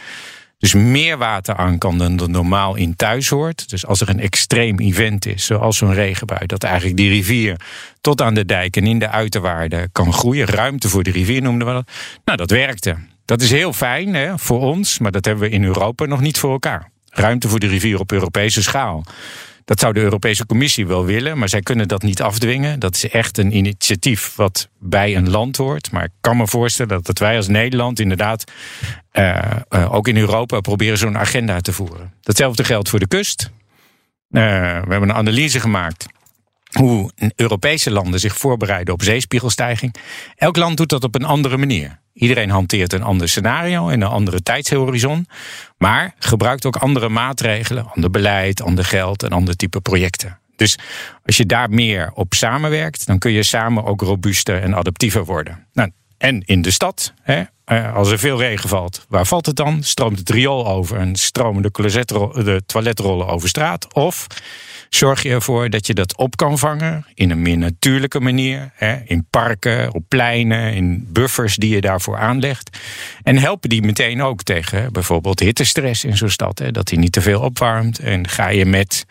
dus 0.62 0.74
meer 0.74 1.18
water 1.18 1.56
aan 1.56 1.78
kan 1.78 1.98
dan 1.98 2.20
er 2.20 2.30
normaal 2.30 2.74
in 2.74 2.96
thuis 2.96 3.28
hoort. 3.28 3.68
Dus 3.70 3.86
als 3.86 4.00
er 4.00 4.08
een 4.08 4.20
extreem 4.20 4.78
event 4.78 5.26
is, 5.26 5.44
zoals 5.44 5.76
zo'n 5.76 5.94
regenbui, 5.94 6.46
dat 6.46 6.62
eigenlijk 6.62 6.96
die 6.96 7.08
rivier 7.08 7.56
tot 8.00 8.20
aan 8.22 8.34
de 8.34 8.44
dijk 8.44 8.76
en 8.76 8.86
in 8.86 8.98
de 8.98 9.08
uiterwaarden 9.08 9.92
kan 9.92 10.12
groeien. 10.12 10.46
Ruimte 10.46 10.88
voor 10.88 11.02
de 11.02 11.10
rivier 11.10 11.42
noemden 11.42 11.66
we 11.66 11.72
dat. 11.72 11.90
Nou, 12.24 12.38
dat 12.38 12.50
werkte. 12.50 12.96
Dat 13.24 13.40
is 13.40 13.50
heel 13.50 13.72
fijn 13.72 14.14
hè, 14.14 14.38
voor 14.38 14.60
ons, 14.60 14.98
maar 14.98 15.12
dat 15.12 15.24
hebben 15.24 15.44
we 15.44 15.54
in 15.54 15.64
Europa 15.64 16.04
nog 16.04 16.20
niet 16.20 16.38
voor 16.38 16.52
elkaar. 16.52 16.90
Ruimte 17.10 17.48
voor 17.48 17.58
de 17.58 17.66
rivier 17.66 17.98
op 17.98 18.12
Europese 18.12 18.62
schaal. 18.62 19.04
Dat 19.64 19.80
zou 19.80 19.92
de 19.92 20.00
Europese 20.00 20.46
Commissie 20.46 20.86
wel 20.86 21.04
willen, 21.04 21.38
maar 21.38 21.48
zij 21.48 21.60
kunnen 21.60 21.88
dat 21.88 22.02
niet 22.02 22.22
afdwingen. 22.22 22.80
Dat 22.80 22.94
is 22.94 23.08
echt 23.08 23.38
een 23.38 23.56
initiatief 23.56 24.36
wat 24.36 24.68
bij 24.78 25.16
een 25.16 25.30
land 25.30 25.56
hoort. 25.56 25.90
Maar 25.90 26.04
ik 26.04 26.10
kan 26.20 26.36
me 26.36 26.46
voorstellen 26.46 27.02
dat 27.02 27.18
wij 27.18 27.36
als 27.36 27.48
Nederland 27.48 28.00
inderdaad 28.00 28.52
uh, 29.12 29.38
uh, 29.70 29.94
ook 29.94 30.08
in 30.08 30.16
Europa 30.16 30.60
proberen 30.60 30.98
zo'n 30.98 31.18
agenda 31.18 31.60
te 31.60 31.72
voeren. 31.72 32.12
Datzelfde 32.20 32.64
geldt 32.64 32.88
voor 32.88 32.98
de 32.98 33.08
kust. 33.08 33.50
Uh, 34.30 34.42
we 34.60 34.90
hebben 34.90 35.08
een 35.08 35.14
analyse 35.14 35.60
gemaakt 35.60 36.06
hoe 36.72 37.10
Europese 37.36 37.90
landen 37.90 38.20
zich 38.20 38.36
voorbereiden 38.36 38.94
op 38.94 39.02
zeespiegelstijging. 39.02 39.94
Elk 40.36 40.56
land 40.56 40.76
doet 40.76 40.88
dat 40.88 41.04
op 41.04 41.14
een 41.14 41.24
andere 41.24 41.56
manier. 41.56 42.00
Iedereen 42.14 42.50
hanteert 42.50 42.92
een 42.92 43.02
ander 43.02 43.28
scenario 43.28 43.88
en 43.88 44.00
een 44.00 44.08
andere 44.08 44.42
tijdshorizon, 44.42 45.26
maar 45.78 46.14
gebruikt 46.18 46.66
ook 46.66 46.76
andere 46.76 47.08
maatregelen, 47.08 47.92
ander 47.94 48.10
beleid, 48.10 48.62
ander 48.62 48.84
geld 48.84 49.22
en 49.22 49.30
ander 49.30 49.56
type 49.56 49.80
projecten. 49.80 50.38
Dus 50.56 50.78
als 51.24 51.36
je 51.36 51.46
daar 51.46 51.70
meer 51.70 52.10
op 52.14 52.34
samenwerkt, 52.34 53.06
dan 53.06 53.18
kun 53.18 53.32
je 53.32 53.42
samen 53.42 53.84
ook 53.84 54.00
robuuster 54.00 54.62
en 54.62 54.74
adaptiever 54.74 55.24
worden. 55.24 55.66
Nou, 55.72 55.90
en 56.18 56.42
in 56.44 56.62
de 56.62 56.70
stad, 56.70 57.12
hè, 57.22 57.42
eh, 57.64 57.94
als 57.94 58.10
er 58.10 58.18
veel 58.18 58.38
regen 58.38 58.68
valt, 58.68 59.06
waar 59.08 59.26
valt 59.26 59.46
het 59.46 59.56
dan? 59.56 59.82
Stroomt 59.82 60.18
het 60.18 60.30
riool 60.30 60.66
over 60.66 60.98
en 60.98 61.16
stromen 61.16 61.62
de, 61.62 61.70
de 62.44 62.62
toiletrollen 62.66 63.26
over 63.26 63.48
straat? 63.48 63.94
Of 63.94 64.26
zorg 64.94 65.22
je 65.22 65.30
ervoor 65.30 65.70
dat 65.70 65.86
je 65.86 65.94
dat 65.94 66.16
op 66.16 66.36
kan 66.36 66.58
vangen 66.58 67.06
in 67.14 67.30
een 67.30 67.42
meer 67.42 67.58
natuurlijke 67.58 68.20
manier. 68.20 68.70
Hè, 68.74 68.96
in 69.04 69.26
parken, 69.30 69.94
op 69.94 70.04
pleinen, 70.08 70.74
in 70.74 71.06
buffers 71.08 71.56
die 71.56 71.74
je 71.74 71.80
daarvoor 71.80 72.18
aanlegt. 72.18 72.78
En 73.22 73.38
helpen 73.38 73.68
die 73.68 73.82
meteen 73.82 74.22
ook 74.22 74.42
tegen 74.42 74.92
bijvoorbeeld 74.92 75.40
hittestress 75.40 76.04
in 76.04 76.16
zo'n 76.16 76.28
stad. 76.28 76.58
Hè, 76.58 76.70
dat 76.70 76.88
hij 76.88 76.98
niet 76.98 77.12
te 77.12 77.20
veel 77.20 77.40
opwarmt. 77.40 77.98
En 77.98 78.28
ga 78.28 78.48
je 78.48 78.64
met 78.64 79.04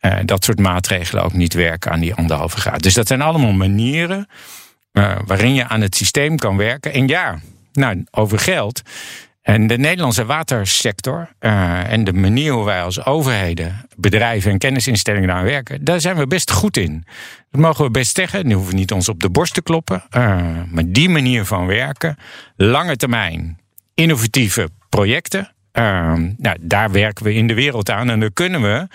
uh, 0.00 0.16
dat 0.24 0.44
soort 0.44 0.58
maatregelen 0.58 1.24
ook 1.24 1.32
niet 1.32 1.54
werken 1.54 1.90
aan 1.90 2.00
die 2.00 2.14
anderhalve 2.14 2.56
graad. 2.56 2.82
Dus 2.82 2.94
dat 2.94 3.06
zijn 3.06 3.22
allemaal 3.22 3.52
manieren 3.52 4.28
uh, 4.92 5.18
waarin 5.26 5.54
je 5.54 5.68
aan 5.68 5.80
het 5.80 5.96
systeem 5.96 6.36
kan 6.36 6.56
werken. 6.56 6.92
En 6.92 7.08
ja, 7.08 7.38
nou, 7.72 8.04
over 8.10 8.38
geld. 8.38 8.82
En 9.44 9.66
de 9.66 9.78
Nederlandse 9.78 10.24
watersector 10.24 11.28
uh, 11.40 11.92
en 11.92 12.04
de 12.04 12.12
manier 12.12 12.52
hoe 12.52 12.64
wij 12.64 12.82
als 12.82 13.04
overheden, 13.04 13.86
bedrijven 13.96 14.50
en 14.50 14.58
kennisinstellingen 14.58 15.28
daar 15.28 15.44
werken, 15.44 15.84
daar 15.84 16.00
zijn 16.00 16.16
we 16.16 16.26
best 16.26 16.50
goed 16.50 16.76
in. 16.76 17.04
Dat 17.50 17.60
mogen 17.60 17.84
we 17.84 17.90
best 17.90 18.16
zeggen. 18.16 18.46
Nu 18.46 18.54
hoeven 18.54 18.72
we 18.72 18.78
niet 18.78 18.92
ons 18.92 19.08
op 19.08 19.20
de 19.20 19.30
borst 19.30 19.54
te 19.54 19.62
kloppen. 19.62 20.02
Uh, 20.16 20.40
maar 20.70 20.84
die 20.86 21.08
manier 21.08 21.44
van 21.44 21.66
werken, 21.66 22.16
lange 22.56 22.96
termijn, 22.96 23.58
innovatieve 23.94 24.68
projecten, 24.88 25.54
uh, 25.78 26.12
nou, 26.36 26.56
daar 26.60 26.90
werken 26.90 27.24
we 27.24 27.34
in 27.34 27.46
de 27.46 27.54
wereld 27.54 27.90
aan. 27.90 28.10
En 28.10 28.20
dan 28.20 28.32
kunnen 28.32 28.62
we 28.62 28.86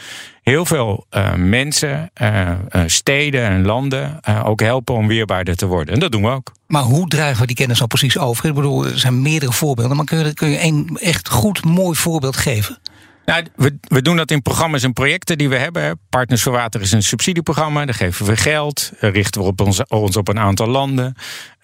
heel 0.42 0.66
veel 0.66 1.06
uh, 1.12 1.34
mensen, 1.34 2.12
uh, 2.22 2.52
steden 2.86 3.42
en 3.42 3.66
landen 3.66 4.20
ook 4.44 4.62
helpen 4.62 4.96
om 4.96 5.08
weerbaarder 5.08 5.56
te 5.56 5.66
worden. 5.66 5.94
En 5.94 6.00
dat 6.00 6.12
doen 6.12 6.22
we 6.22 6.30
ook. 6.30 6.52
Maar 6.68 6.84
hoe 6.84 7.08
dragen 7.08 7.40
we 7.40 7.48
die 7.48 7.56
kennis 7.56 7.78
nou 7.78 7.90
precies 7.90 8.18
over? 8.18 8.46
Ik 8.46 8.54
bedoel, 8.54 8.86
er 8.86 9.00
zijn 9.00 9.22
meerdere 9.22 9.52
voorbeelden. 9.52 9.96
Maar 9.96 10.06
kun 10.06 10.26
je, 10.26 10.34
kun 10.34 10.50
je 10.50 10.86
echt 11.00 11.30
goed, 11.30 11.66
mooi 11.66 11.96
voorbeeld 11.96 12.38
geven? 12.38 12.78
Nou, 13.30 13.46
we, 13.82 14.02
doen 14.02 14.16
dat 14.16 14.32
in 14.32 14.42
programma's 14.42 14.84
en 14.84 14.94
projecten 14.94 15.38
die 15.38 15.50
we 15.50 15.56
hebben. 15.56 16.00
Partners 16.10 16.42
voor 16.42 16.52
Water 16.52 16.82
is 16.82 16.92
een 16.92 17.04
subsidieprogramma. 17.04 17.86
Daar 17.86 17.94
geven 17.94 18.26
we 18.26 18.38
geld. 18.38 18.92
Richten 19.00 19.42
we 19.42 19.48
op 19.48 19.62
ons, 19.62 20.18
op 20.18 20.28
een 20.28 20.40
aantal 20.40 20.68
landen. 20.68 21.16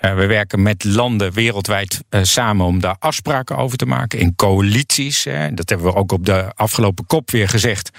Uh, 0.01 0.15
we 0.15 0.25
werken 0.25 0.61
met 0.61 0.83
landen 0.83 1.33
wereldwijd 1.33 2.03
uh, 2.09 2.19
samen 2.23 2.65
om 2.65 2.79
daar 2.79 2.95
afspraken 2.99 3.57
over 3.57 3.77
te 3.77 3.85
maken. 3.85 4.19
In 4.19 4.35
coalities. 4.35 5.23
Hè. 5.23 5.53
Dat 5.53 5.69
hebben 5.69 5.87
we 5.87 5.95
ook 5.95 6.11
op 6.11 6.25
de 6.25 6.51
afgelopen 6.55 7.05
kop 7.05 7.31
weer 7.31 7.49
gezegd. 7.49 7.89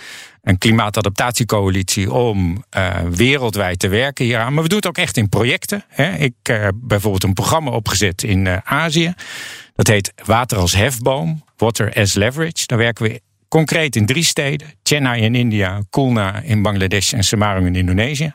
Een 0.42 0.58
klimaatadaptatiecoalitie 0.58 2.12
om 2.12 2.64
wereldwijd 3.10 3.78
te 3.78 3.88
werken 3.88 4.24
hieraan. 4.24 4.54
Maar 4.54 4.62
we 4.62 4.68
doen 4.68 4.78
het 4.78 4.86
ook 4.86 4.98
echt 4.98 5.16
in 5.16 5.28
projecten. 5.28 5.84
Hè. 5.88 6.14
Ik 6.14 6.34
heb 6.42 6.74
bijvoorbeeld 6.76 7.24
een 7.24 7.32
programma 7.32 7.70
opgezet 7.70 8.22
in 8.22 8.64
Azië. 8.64 9.14
Dat 9.74 9.86
heet 9.86 10.12
Water 10.24 10.58
als 10.58 10.74
hefboom. 10.74 11.44
Water 11.56 11.94
as 11.94 12.14
leverage. 12.14 12.66
Daar 12.66 12.78
werken 12.78 13.04
we 13.04 13.20
Concreet 13.56 13.96
in 13.96 14.06
drie 14.06 14.24
steden: 14.24 14.68
Chennai 14.82 15.22
in 15.22 15.34
India, 15.34 15.82
Khulna 15.90 16.40
in 16.42 16.62
Bangladesh 16.62 17.12
en 17.12 17.24
Semarang 17.24 17.66
in 17.66 17.74
Indonesië. 17.74 18.32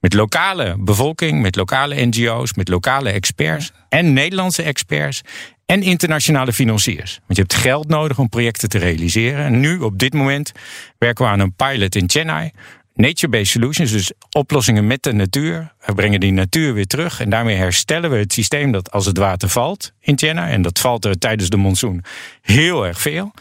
Met 0.00 0.14
lokale 0.14 0.76
bevolking, 0.78 1.42
met 1.42 1.56
lokale 1.56 2.06
NGO's, 2.06 2.54
met 2.54 2.68
lokale 2.68 3.10
experts 3.10 3.72
en 3.88 4.12
Nederlandse 4.12 4.62
experts 4.62 5.20
en 5.66 5.82
internationale 5.82 6.52
financiers. 6.52 7.20
Want 7.26 7.36
je 7.36 7.40
hebt 7.40 7.54
geld 7.54 7.88
nodig 7.88 8.18
om 8.18 8.28
projecten 8.28 8.68
te 8.68 8.78
realiseren. 8.78 9.44
En 9.44 9.60
nu, 9.60 9.78
op 9.78 9.98
dit 9.98 10.14
moment, 10.14 10.52
werken 10.98 11.24
we 11.24 11.30
aan 11.30 11.40
een 11.40 11.54
pilot 11.54 11.94
in 11.94 12.10
Chennai. 12.10 12.50
Nature-based 12.94 13.52
solutions, 13.52 13.90
dus 13.90 14.12
oplossingen 14.30 14.86
met 14.86 15.02
de 15.02 15.12
natuur. 15.12 15.72
We 15.86 15.94
brengen 15.94 16.20
die 16.20 16.32
natuur 16.32 16.74
weer 16.74 16.86
terug 16.86 17.20
en 17.20 17.30
daarmee 17.30 17.56
herstellen 17.56 18.10
we 18.10 18.16
het 18.16 18.32
systeem 18.32 18.72
dat 18.72 18.90
als 18.90 19.06
het 19.06 19.18
water 19.18 19.48
valt 19.48 19.92
in 20.00 20.18
Chennai, 20.18 20.52
en 20.52 20.62
dat 20.62 20.78
valt 20.78 21.04
er 21.04 21.18
tijdens 21.18 21.50
de 21.50 21.56
monsoon 21.56 22.04
heel 22.40 22.86
erg 22.86 23.00
veel 23.00 23.32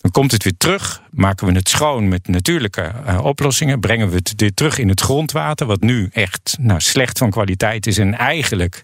Dan 0.00 0.10
komt 0.10 0.32
het 0.32 0.44
weer 0.44 0.56
terug, 0.56 1.02
maken 1.10 1.46
we 1.46 1.52
het 1.52 1.68
schoon 1.68 2.08
met 2.08 2.28
natuurlijke 2.28 2.92
uh, 3.06 3.24
oplossingen, 3.24 3.80
brengen 3.80 4.08
we 4.08 4.16
het 4.16 4.32
weer 4.36 4.54
terug 4.54 4.78
in 4.78 4.88
het 4.88 5.00
grondwater, 5.00 5.66
wat 5.66 5.80
nu 5.80 6.08
echt 6.12 6.56
nou, 6.60 6.80
slecht 6.80 7.18
van 7.18 7.30
kwaliteit 7.30 7.86
is. 7.86 7.98
En 7.98 8.14
eigenlijk, 8.14 8.82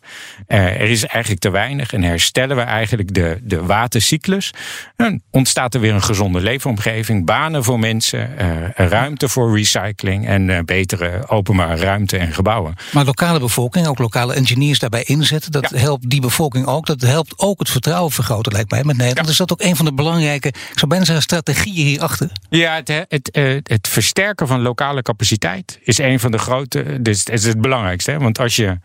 uh, 0.48 0.58
er 0.58 0.90
is 0.90 1.04
eigenlijk 1.04 1.40
te 1.40 1.50
weinig. 1.50 1.92
En 1.92 2.02
herstellen 2.02 2.56
we 2.56 2.62
eigenlijk 2.62 3.14
de, 3.14 3.40
de 3.42 3.62
watercyclus. 3.62 4.50
Dan 4.96 5.20
ontstaat 5.30 5.74
er 5.74 5.80
weer 5.80 5.94
een 5.94 6.02
gezonde 6.02 6.40
leefomgeving, 6.40 7.26
banen 7.26 7.64
voor 7.64 7.78
mensen, 7.78 8.30
uh, 8.40 8.88
ruimte 8.88 9.28
voor 9.28 9.56
recycling 9.56 10.26
en 10.26 10.64
betere 10.64 11.28
openbare 11.28 11.76
ruimte 11.76 12.16
en 12.16 12.32
gebouwen. 12.32 12.74
Maar 12.92 13.04
lokale 13.04 13.38
bevolking, 13.38 13.86
ook 13.86 13.98
lokale 13.98 14.34
engineers 14.34 14.78
daarbij 14.78 15.02
inzetten, 15.02 15.52
dat 15.52 15.68
helpt 15.68 16.10
die 16.10 16.20
bevolking 16.20 16.66
ook. 16.66 16.86
Dat 16.86 17.00
helpt 17.00 17.34
ook 17.36 17.58
het 17.58 17.70
vertrouwen 17.70 18.12
vergroten, 18.12 18.52
lijkt 18.52 18.70
mij, 18.70 18.84
met 18.84 18.96
Nederland. 18.96 19.26
Ja. 19.26 19.32
Is 19.32 19.38
dat 19.38 19.52
ook 19.52 19.62
een 19.62 19.76
van 19.76 19.84
de 19.84 19.94
belangrijke, 19.94 20.48
ik 20.48 20.72
zou 20.74 20.86
bijna 20.86 21.04
zeggen, 21.06 21.24
strategieën 21.24 21.86
hierachter? 21.86 22.30
Ja, 22.48 22.74
het, 22.74 22.88
het, 22.88 23.28
het, 23.32 23.68
het 23.68 23.88
versterken 23.88 24.46
van 24.46 24.60
lokale 24.60 25.02
capaciteit 25.02 25.78
is 25.82 25.98
een 25.98 26.20
van 26.20 26.30
de 26.30 26.38
grote, 26.38 27.02
dus 27.02 27.24
is 27.24 27.44
het 27.44 27.60
belangrijkste. 27.60 28.10
Hè? 28.10 28.18
Want 28.18 28.38
als 28.38 28.56
je. 28.56 28.78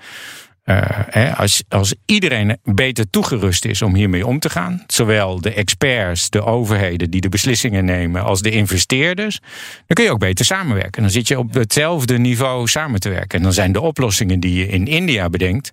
Uh, 0.65 1.39
als, 1.39 1.63
als 1.69 1.95
iedereen 2.05 2.57
beter 2.63 3.09
toegerust 3.09 3.65
is 3.65 3.81
om 3.81 3.95
hiermee 3.95 4.27
om 4.27 4.39
te 4.39 4.49
gaan, 4.49 4.83
zowel 4.87 5.41
de 5.41 5.53
experts, 5.53 6.29
de 6.29 6.43
overheden 6.43 7.09
die 7.09 7.21
de 7.21 7.29
beslissingen 7.29 7.85
nemen, 7.85 8.23
als 8.23 8.41
de 8.41 8.49
investeerders, 8.51 9.39
dan 9.39 9.95
kun 9.95 10.03
je 10.03 10.11
ook 10.11 10.19
beter 10.19 10.45
samenwerken. 10.45 11.01
Dan 11.01 11.11
zit 11.11 11.27
je 11.27 11.39
op 11.39 11.53
hetzelfde 11.53 12.17
niveau 12.17 12.67
samen 12.67 12.99
te 12.99 13.09
werken. 13.09 13.37
En 13.37 13.43
dan 13.43 13.53
zijn 13.53 13.71
de 13.71 13.81
oplossingen 13.81 14.39
die 14.39 14.53
je 14.53 14.67
in 14.67 14.87
India 14.87 15.29
bedenkt, 15.29 15.71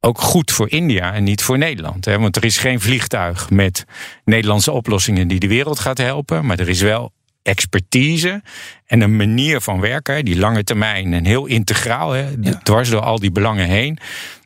ook 0.00 0.20
goed 0.20 0.50
voor 0.50 0.70
India 0.70 1.14
en 1.14 1.24
niet 1.24 1.42
voor 1.42 1.58
Nederland. 1.58 2.04
Hè? 2.04 2.18
Want 2.18 2.36
er 2.36 2.44
is 2.44 2.58
geen 2.58 2.80
vliegtuig 2.80 3.50
met 3.50 3.84
Nederlandse 4.24 4.72
oplossingen 4.72 5.28
die 5.28 5.40
de 5.40 5.48
wereld 5.48 5.78
gaat 5.78 5.98
helpen. 5.98 6.46
Maar 6.46 6.58
er 6.58 6.68
is 6.68 6.80
wel 6.80 7.12
expertise 7.48 8.42
en 8.86 9.00
een 9.00 9.16
manier 9.16 9.60
van 9.60 9.80
werken, 9.80 10.24
die 10.24 10.38
lange 10.38 10.64
termijn 10.64 11.12
en 11.12 11.24
heel 11.24 11.46
integraal, 11.46 12.10
hè, 12.10 12.24
dwars 12.62 12.90
door 12.90 13.00
al 13.00 13.18
die 13.18 13.30
belangen 13.30 13.66
heen, 13.66 13.98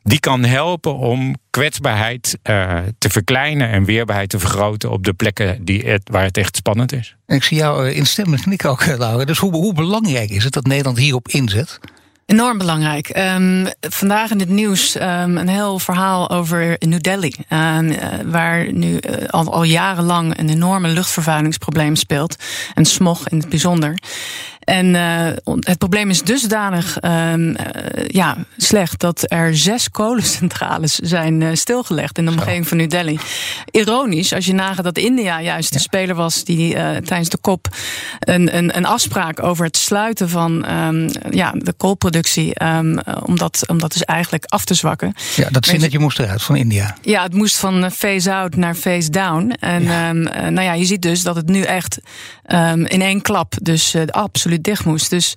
die 0.03 0.19
kan 0.19 0.43
helpen 0.43 0.97
om 0.97 1.35
kwetsbaarheid 1.49 2.37
uh, 2.43 2.79
te 2.97 3.09
verkleinen 3.09 3.69
en 3.69 3.85
weerbaarheid 3.85 4.29
te 4.29 4.39
vergroten 4.39 4.91
op 4.91 5.03
de 5.03 5.13
plekken 5.13 5.65
die 5.65 5.85
het, 5.85 6.01
waar 6.11 6.23
het 6.23 6.37
echt 6.37 6.55
spannend 6.55 6.93
is. 6.93 7.15
ik 7.27 7.43
zie 7.43 7.57
jou 7.57 7.89
in 7.89 8.05
stemmen 8.05 8.41
knikken 8.41 8.69
ook, 8.69 8.85
Laura. 8.85 9.25
Dus 9.25 9.37
hoe, 9.37 9.51
hoe 9.51 9.73
belangrijk 9.73 10.29
is 10.29 10.43
het 10.43 10.53
dat 10.53 10.65
Nederland 10.65 10.97
hierop 10.97 11.27
inzet? 11.27 11.79
Enorm 12.25 12.57
belangrijk. 12.57 13.17
Um, 13.17 13.67
vandaag 13.79 14.31
in 14.31 14.39
het 14.39 14.49
nieuws 14.49 14.95
um, 14.95 15.37
een 15.37 15.47
heel 15.47 15.79
verhaal 15.79 16.29
over 16.29 16.75
New 16.79 17.01
Delhi. 17.01 17.33
Um, 17.49 17.89
uh, 17.89 17.97
waar 18.25 18.73
nu 18.73 18.99
uh, 19.01 19.27
al, 19.27 19.53
al 19.53 19.63
jarenlang 19.63 20.37
een 20.37 20.49
enorme 20.49 20.87
luchtvervuilingsprobleem 20.87 21.95
speelt. 21.95 22.35
En 22.73 22.85
smog 22.85 23.29
in 23.29 23.37
het 23.37 23.49
bijzonder. 23.49 23.97
En 24.63 24.85
uh, 24.85 25.27
het 25.59 25.77
probleem 25.77 26.09
is 26.09 26.21
dusdanig 26.21 26.97
um, 27.01 27.49
uh, 27.49 27.55
ja, 28.07 28.37
slecht 28.57 28.99
dat 28.99 29.23
er 29.27 29.57
zes 29.57 29.89
kolencentrales 29.89 30.95
zijn 30.95 31.41
uh, 31.41 31.49
stilgelegd 31.53 32.17
in 32.17 32.25
de 32.25 32.31
omgeving 32.31 32.67
van 32.67 32.77
New 32.77 32.89
Delhi. 32.89 33.19
Ironisch, 33.71 34.33
als 34.33 34.45
je 34.45 34.53
nagaat 34.53 34.83
dat 34.83 34.97
India 34.97 35.41
juist 35.41 35.69
ja. 35.69 35.77
de 35.77 35.83
speler 35.83 36.15
was 36.15 36.43
die 36.43 36.73
tijdens 37.01 37.29
de 37.29 37.37
kop 37.37 37.67
een, 38.19 38.57
een, 38.57 38.77
een, 38.77 38.85
afspraak 38.85 39.43
over 39.43 39.65
het 39.65 39.77
sluiten 39.77 40.29
van 40.29 40.71
um, 40.71 41.09
ja, 41.29 41.53
de 41.57 41.73
koolproductie, 41.73 42.63
um, 42.63 42.99
om, 43.25 43.37
dat, 43.37 43.63
om 43.67 43.79
dat 43.79 43.91
dus 43.93 44.05
eigenlijk 44.05 44.45
af 44.45 44.65
te 44.65 44.73
zwakken. 44.73 45.13
Ja, 45.35 45.49
dat 45.49 45.65
zinnetje 45.65 45.99
moest 45.99 46.19
eruit 46.19 46.41
van 46.41 46.55
India. 46.55 46.97
Ja, 47.01 47.23
het 47.23 47.33
moest 47.33 47.55
van 47.57 47.91
phase-out 47.91 48.55
naar 48.55 48.75
phase-down. 48.75 49.53
En 49.59 49.83
ja. 49.83 50.11
nou 50.49 50.61
ja, 50.61 50.73
je 50.73 50.85
ziet 50.85 51.01
dus 51.01 51.23
dat 51.23 51.35
het 51.35 51.47
nu 51.47 51.61
echt 51.61 51.99
in 52.83 53.01
één 53.01 53.21
klap, 53.21 53.53
dus 53.61 53.95
absoluut 54.09 54.52
dicht 54.61 54.85
moest. 54.85 55.09
Dus 55.09 55.33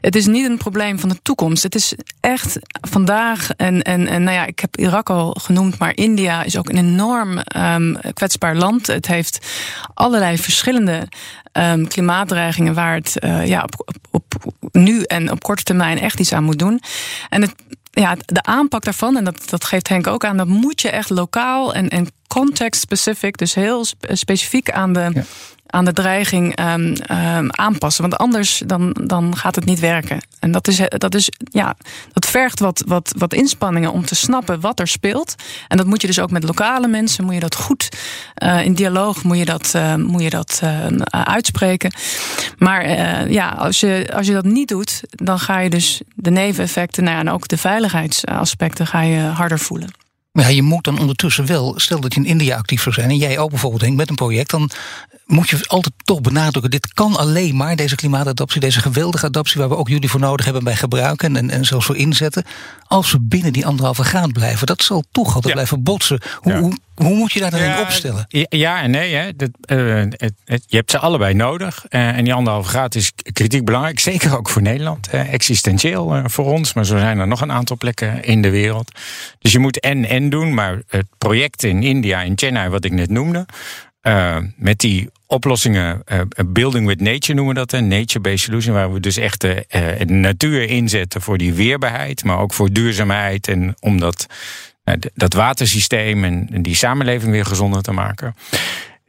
het 0.00 0.16
is 0.16 0.26
niet 0.26 0.48
een 0.48 0.58
probleem 0.58 0.98
van 0.98 1.08
de 1.08 1.18
toekomst. 1.22 1.62
Het 1.62 1.74
is 1.74 1.94
echt 2.20 2.58
vandaag. 2.70 3.50
En, 3.56 3.82
en, 3.82 4.06
en 4.06 4.22
nou 4.22 4.36
ja, 4.36 4.46
ik 4.46 4.58
heb 4.58 4.76
Irak 4.76 5.10
al 5.10 5.36
genoemd, 5.40 5.78
maar 5.78 5.96
India 5.96 6.42
is 6.42 6.56
ook 6.58 6.68
een 6.68 6.76
enorm 6.76 7.40
um, 7.56 7.98
kwetsbaar 8.14 8.56
land. 8.56 8.86
Het 8.86 9.06
heeft 9.06 9.46
allerlei 9.94 10.38
verschillende 10.38 11.08
um, 11.52 11.88
klimaatdreigingen 11.88 12.74
waar 12.74 12.94
het 12.94 13.16
uh, 13.24 13.46
ja, 13.46 13.62
op, 13.62 13.84
op, 14.10 14.54
nu 14.72 15.02
en 15.02 15.30
op 15.30 15.42
korte 15.42 15.62
termijn 15.62 15.98
echt 15.98 16.20
iets 16.20 16.32
aan 16.32 16.44
moet 16.44 16.58
doen. 16.58 16.80
En 17.28 17.42
het, 17.42 17.54
ja, 17.90 18.16
de 18.26 18.42
aanpak 18.42 18.84
daarvan, 18.84 19.16
en 19.16 19.24
dat, 19.24 19.48
dat 19.50 19.64
geeft 19.64 19.88
Henk 19.88 20.06
ook 20.06 20.24
aan, 20.24 20.36
dat 20.36 20.46
moet 20.46 20.80
je 20.80 20.90
echt 20.90 21.10
lokaal 21.10 21.74
en, 21.74 21.88
en 21.88 22.08
context 22.26 22.80
specific, 22.80 23.36
dus 23.36 23.54
heel 23.54 23.84
specifiek 24.00 24.70
aan 24.70 24.92
de. 24.92 25.24
Aan 25.70 25.84
de 25.84 25.92
dreiging 25.92 26.60
um, 26.60 26.94
um, 27.10 27.50
aanpassen. 27.50 28.02
Want 28.02 28.16
anders 28.16 28.62
dan, 28.66 28.96
dan 29.02 29.36
gaat 29.36 29.54
het 29.54 29.64
niet 29.64 29.80
werken. 29.80 30.20
En 30.38 30.52
dat, 30.52 30.68
is, 30.68 30.80
dat, 30.88 31.14
is, 31.14 31.30
ja, 31.44 31.76
dat 32.12 32.26
vergt 32.26 32.60
wat, 32.60 32.82
wat, 32.86 33.14
wat 33.18 33.34
inspanningen 33.34 33.92
om 33.92 34.04
te 34.04 34.14
snappen 34.14 34.60
wat 34.60 34.80
er 34.80 34.88
speelt. 34.88 35.34
En 35.68 35.76
dat 35.76 35.86
moet 35.86 36.00
je 36.00 36.06
dus 36.06 36.20
ook 36.20 36.30
met 36.30 36.42
lokale 36.42 36.88
mensen, 36.88 37.24
moet 37.24 37.34
je 37.34 37.40
dat 37.40 37.54
goed 37.54 37.88
uh, 38.42 38.64
in 38.64 38.74
dialoog 38.74 39.22
moet 39.22 39.38
je 39.38 39.44
dat, 39.44 39.72
uh, 39.76 39.94
moet 39.94 40.22
je 40.22 40.30
dat 40.30 40.62
uitspreken. 41.10 41.92
Maar 42.58 42.88
ja, 43.30 43.48
als 43.48 43.80
je, 43.80 44.10
als 44.14 44.26
je 44.26 44.32
dat 44.32 44.44
niet 44.44 44.68
doet, 44.68 45.02
dan 45.10 45.38
ga 45.38 45.58
je 45.58 45.70
dus 45.70 46.00
de 46.14 46.30
neveneffecten 46.30 47.04
nou 47.04 47.14
ja, 47.14 47.20
en 47.20 47.30
ook 47.30 47.48
de 47.48 47.56
veiligheidsaspecten 47.56 48.86
ga 48.86 49.00
je 49.00 49.20
harder 49.20 49.58
voelen. 49.58 49.99
Maar 50.32 50.44
ja, 50.44 50.50
je 50.50 50.62
moet 50.62 50.84
dan 50.84 50.98
ondertussen 50.98 51.46
wel, 51.46 51.74
stel 51.76 52.00
dat 52.00 52.14
je 52.14 52.20
in 52.20 52.26
India 52.26 52.56
actief 52.56 52.82
zou 52.82 52.94
zijn 52.94 53.10
en 53.10 53.16
jij 53.16 53.38
ook 53.38 53.50
bijvoorbeeld 53.50 53.82
Henk, 53.82 53.96
met 53.96 54.08
een 54.08 54.14
project, 54.14 54.50
dan 54.50 54.70
moet 55.30 55.48
je 55.48 55.64
altijd 55.66 55.94
toch 56.04 56.20
benadrukken: 56.20 56.70
dit 56.70 56.92
kan 56.92 57.16
alleen 57.16 57.56
maar, 57.56 57.76
deze 57.76 57.94
klimaatadaptie, 57.94 58.60
deze 58.60 58.80
geweldige 58.80 59.26
adaptie, 59.26 59.60
waar 59.60 59.68
we 59.68 59.76
ook 59.76 59.88
jullie 59.88 60.10
voor 60.10 60.20
nodig 60.20 60.44
hebben 60.44 60.64
bij 60.64 60.76
gebruiken 60.76 61.36
en, 61.36 61.50
en 61.50 61.64
zelfs 61.64 61.86
voor 61.86 61.96
inzetten, 61.96 62.44
als 62.86 63.12
we 63.12 63.20
binnen 63.20 63.52
die 63.52 63.66
anderhalve 63.66 64.04
graad 64.04 64.32
blijven. 64.32 64.66
Dat 64.66 64.82
zal 64.82 65.04
toch 65.12 65.26
altijd 65.26 65.46
ja. 65.46 65.52
blijven 65.52 65.82
botsen. 65.82 66.20
Hoe, 66.36 66.52
ja. 66.52 66.60
hoe, 66.60 66.72
hoe, 66.94 67.14
moet 67.14 67.32
je 67.32 67.40
daar 67.40 67.50
dan 67.50 67.60
ja, 67.60 67.76
in 67.76 67.82
opstellen? 67.82 68.26
Ja 68.48 68.82
en 68.82 68.90
nee. 68.90 69.14
Hè. 69.14 69.36
Dat, 69.36 69.50
uh, 69.66 69.96
het, 69.96 70.32
het, 70.44 70.64
je 70.66 70.76
hebt 70.76 70.90
ze 70.90 70.98
allebei 70.98 71.34
nodig. 71.34 71.84
Uh, 71.90 72.08
en 72.08 72.24
die 72.24 72.34
anderhalve 72.34 72.68
graad 72.68 72.94
is 72.94 73.12
kritiek 73.32 73.64
belangrijk. 73.64 73.98
Zeker 73.98 74.36
ook 74.36 74.48
voor 74.48 74.62
Nederland. 74.62 75.08
Uh, 75.14 75.32
existentieel 75.32 76.16
uh, 76.16 76.22
voor 76.26 76.44
ons. 76.44 76.72
Maar 76.72 76.86
zo 76.86 76.98
zijn 76.98 77.18
er 77.18 77.28
nog 77.28 77.40
een 77.40 77.52
aantal 77.52 77.76
plekken 77.76 78.24
in 78.24 78.42
de 78.42 78.50
wereld. 78.50 78.90
Dus 79.38 79.52
je 79.52 79.58
moet 79.58 79.80
doen. 80.28 80.54
Maar 80.54 80.82
het 80.88 81.06
project 81.18 81.62
in 81.62 81.82
India, 81.82 82.22
in 82.22 82.32
Chennai, 82.36 82.68
wat 82.68 82.84
ik 82.84 82.92
net 82.92 83.10
noemde. 83.10 83.46
Uh, 84.02 84.36
met 84.56 84.78
die 84.78 85.10
oplossingen, 85.26 86.02
uh, 86.12 86.20
building 86.46 86.86
with 86.86 87.00
nature 87.00 87.34
noemen 87.34 87.54
we 87.54 87.60
dat, 87.60 87.72
een 87.72 87.88
nature-based 87.88 88.38
solution, 88.38 88.74
waar 88.74 88.92
we 88.92 89.00
dus 89.00 89.16
echt 89.16 89.40
de, 89.40 89.66
natuur 90.06 90.68
inzetten 90.68 91.20
voor 91.20 91.38
die 91.38 91.52
weerbaarheid, 91.54 92.24
maar 92.24 92.38
ook 92.38 92.52
voor 92.52 92.72
duurzaamheid 92.72 93.48
en 93.48 93.74
om 93.80 94.00
dat, 94.00 94.26
dat 95.14 95.32
watersysteem 95.32 96.24
en 96.24 96.62
die 96.62 96.74
samenleving 96.74 97.32
weer 97.32 97.46
gezonder 97.46 97.82
te 97.82 97.92
maken 97.92 98.34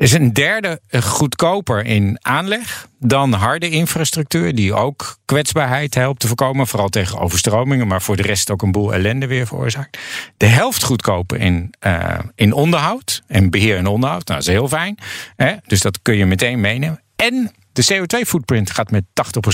is 0.02 0.12
een 0.12 0.34
derde 0.34 0.82
goedkoper 1.00 1.86
in 1.86 2.18
aanleg 2.22 2.88
dan 3.00 3.34
harde 3.34 3.70
infrastructuur, 3.70 4.56
die 4.56 4.74
ook 4.74 5.18
kwetsbaarheid 5.26 5.96
helpt 5.96 6.20
te 6.20 6.28
voorkomen, 6.28 6.68
vooral 6.68 6.90
tegen 6.90 7.20
overstromingen, 7.20 7.88
maar 7.88 8.02
voor 8.02 8.16
de 8.16 8.22
rest 8.22 8.52
ook 8.52 8.62
een 8.62 8.72
boel 8.72 8.94
ellende 8.94 9.28
weer 9.28 9.48
veroorzaakt. 9.48 9.98
De 10.38 10.46
helft 10.46 10.84
goedkoper 10.84 11.40
in, 11.40 11.74
uh, 11.86 12.20
in 12.36 12.54
onderhoud 12.54 13.22
en 13.28 13.50
beheer 13.50 13.78
en 13.78 13.88
onderhoud. 13.88 14.28
Nou, 14.28 14.40
dat 14.40 14.50
is 14.50 14.56
heel 14.56 14.68
fijn. 14.68 14.98
Hè? 15.36 15.56
Dus 15.66 15.82
dat 15.82 16.02
kun 16.02 16.16
je 16.16 16.26
meteen 16.26 16.60
meenemen. 16.60 17.02
En 17.16 17.52
de 17.74 17.84
CO2-footprint 17.94 18.72
gaat 18.72 18.92
met 18.92 19.04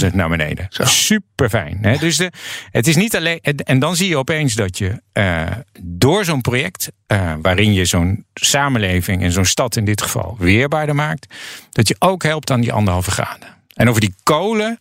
80% 0.09 0.13
naar 0.13 0.29
beneden. 0.29 0.65
Zo. 0.69 0.85
Super 0.85 1.49
fijn. 1.49 1.77
Hè? 1.81 1.97
Dus 1.97 2.17
de, 2.17 2.31
het 2.71 2.87
is 2.87 2.95
niet 2.95 3.15
alleen. 3.15 3.39
En 3.41 3.79
dan 3.79 3.95
zie 3.95 4.07
je 4.07 4.17
opeens 4.17 4.53
dat 4.53 4.77
je 4.77 5.01
uh, 5.13 5.47
door 5.81 6.25
zo'n 6.25 6.41
project, 6.41 6.91
uh, 7.07 7.33
waarin 7.41 7.73
je 7.73 7.85
zo'n 7.85 8.25
samenleving 8.33 9.21
en 9.21 9.31
zo'n 9.31 9.45
stad 9.45 9.75
in 9.75 9.85
dit 9.85 10.01
geval 10.01 10.35
weerbaarder 10.39 10.95
maakt, 10.95 11.33
dat 11.71 11.87
je 11.87 11.95
ook 11.99 12.23
helpt 12.23 12.51
aan 12.51 12.61
die 12.61 12.73
anderhalve 12.73 13.11
graden. 13.11 13.55
En 13.73 13.89
over 13.89 14.01
die 14.01 14.15
kolen 14.23 14.77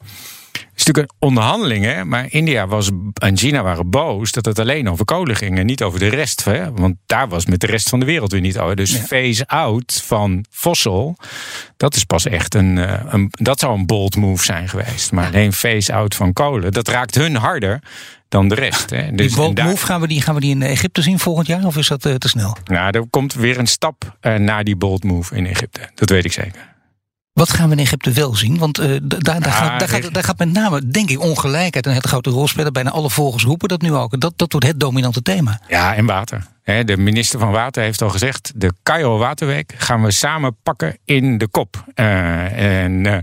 is 0.74 0.84
natuurlijk 0.84 1.12
een 1.12 1.28
onderhandeling, 1.28 1.84
hè? 1.84 2.04
maar 2.04 2.26
India 2.28 2.66
was, 2.66 2.90
en 3.14 3.36
China 3.36 3.62
waren 3.62 3.90
boos 3.90 4.32
dat 4.32 4.44
het 4.44 4.58
alleen 4.58 4.90
over 4.90 5.04
kolen 5.04 5.36
ging 5.36 5.58
en 5.58 5.66
niet 5.66 5.82
over 5.82 5.98
de 5.98 6.08
rest. 6.08 6.44
Hè? 6.44 6.72
Want 6.72 6.96
daar 7.06 7.28
was 7.28 7.46
met 7.46 7.60
de 7.60 7.66
rest 7.66 7.88
van 7.88 8.00
de 8.00 8.06
wereld 8.06 8.32
weer 8.32 8.40
niet 8.40 8.58
over. 8.58 8.76
Dus 8.76 8.92
ja. 8.92 8.98
phase-out 8.98 10.02
van 10.04 10.44
fossel, 10.50 11.16
dat 11.76 11.94
is 11.94 12.04
pas 12.04 12.26
echt 12.26 12.54
een, 12.54 12.76
een, 13.14 13.28
Dat 13.30 13.60
zou 13.60 13.78
een 13.78 13.86
bold 13.86 14.16
move 14.16 14.44
zijn 14.44 14.68
geweest. 14.68 15.12
Maar 15.12 15.26
alleen 15.26 15.52
phase-out 15.52 16.14
van 16.14 16.32
kolen, 16.32 16.72
dat 16.72 16.88
raakt 16.88 17.14
hun 17.14 17.36
harder 17.36 17.80
dan 18.28 18.48
de 18.48 18.54
rest. 18.54 18.90
Hè. 18.90 19.12
Dus, 19.12 19.26
die 19.26 19.36
bold 19.36 19.62
move, 19.62 19.86
gaan 19.86 20.00
we 20.00 20.06
die, 20.06 20.20
gaan 20.20 20.34
we 20.34 20.40
die 20.40 20.50
in 20.50 20.62
Egypte 20.62 21.02
zien 21.02 21.18
volgend 21.18 21.46
jaar? 21.46 21.64
Of 21.64 21.76
is 21.76 21.88
dat 21.88 22.06
uh, 22.06 22.14
te 22.14 22.28
snel? 22.28 22.56
Nou, 22.64 22.90
er 22.90 23.06
komt 23.10 23.34
weer 23.34 23.58
een 23.58 23.66
stap 23.66 24.16
uh, 24.22 24.34
naar 24.34 24.64
die 24.64 24.76
bold 24.76 25.04
move 25.04 25.36
in 25.36 25.46
Egypte. 25.46 25.80
Dat 25.94 26.10
weet 26.10 26.24
ik 26.24 26.32
zeker. 26.32 26.74
Wat 27.36 27.50
gaan 27.50 27.68
we 27.68 27.74
in 27.74 27.82
Egypte 27.82 28.12
wel 28.12 28.34
zien? 28.34 28.58
Want 28.58 28.80
uh, 28.80 28.86
daar, 29.02 29.20
daar, 29.20 29.40
ja, 29.40 29.50
gaat, 29.50 29.78
daar, 29.78 29.88
gaat, 29.88 30.14
daar, 30.14 30.24
gaat, 30.24 30.38
met 30.38 30.52
name, 30.52 30.88
denk 30.88 31.10
ik, 31.10 31.20
ongelijkheid 31.20 31.86
een 31.86 31.92
hele 31.92 32.08
grote 32.08 32.30
rol 32.30 32.48
spelen. 32.48 32.72
Bijna 32.72 32.90
alle 32.90 33.10
volgers 33.10 33.44
roepen 33.44 33.68
dat 33.68 33.80
nu 33.80 33.94
ook. 33.94 34.20
Dat, 34.20 34.32
dat 34.36 34.52
wordt 34.52 34.66
het 34.66 34.80
dominante 34.80 35.22
thema. 35.22 35.60
Ja, 35.68 35.94
en 35.94 36.06
water. 36.06 36.46
de 36.64 36.96
minister 36.96 37.38
van 37.38 37.50
Water 37.50 37.82
heeft 37.82 38.02
al 38.02 38.10
gezegd: 38.10 38.52
de 38.54 38.72
Cairo 38.82 39.18
Waterweek 39.18 39.74
gaan 39.76 40.02
we 40.02 40.10
samen 40.10 40.56
pakken 40.62 40.98
in 41.04 41.38
de 41.38 41.48
kop. 41.48 41.84
Uh, 41.94 42.82
en 42.82 43.04
uh, 43.04 43.16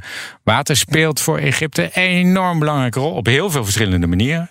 water 0.43 0.77
speelt 0.77 1.21
voor 1.21 1.37
Egypte 1.37 1.83
een 1.83 2.03
enorm 2.03 2.59
belangrijke 2.59 2.99
rol 2.99 3.11
op 3.11 3.25
heel 3.25 3.49
veel 3.49 3.63
verschillende 3.63 4.07
manieren. 4.07 4.49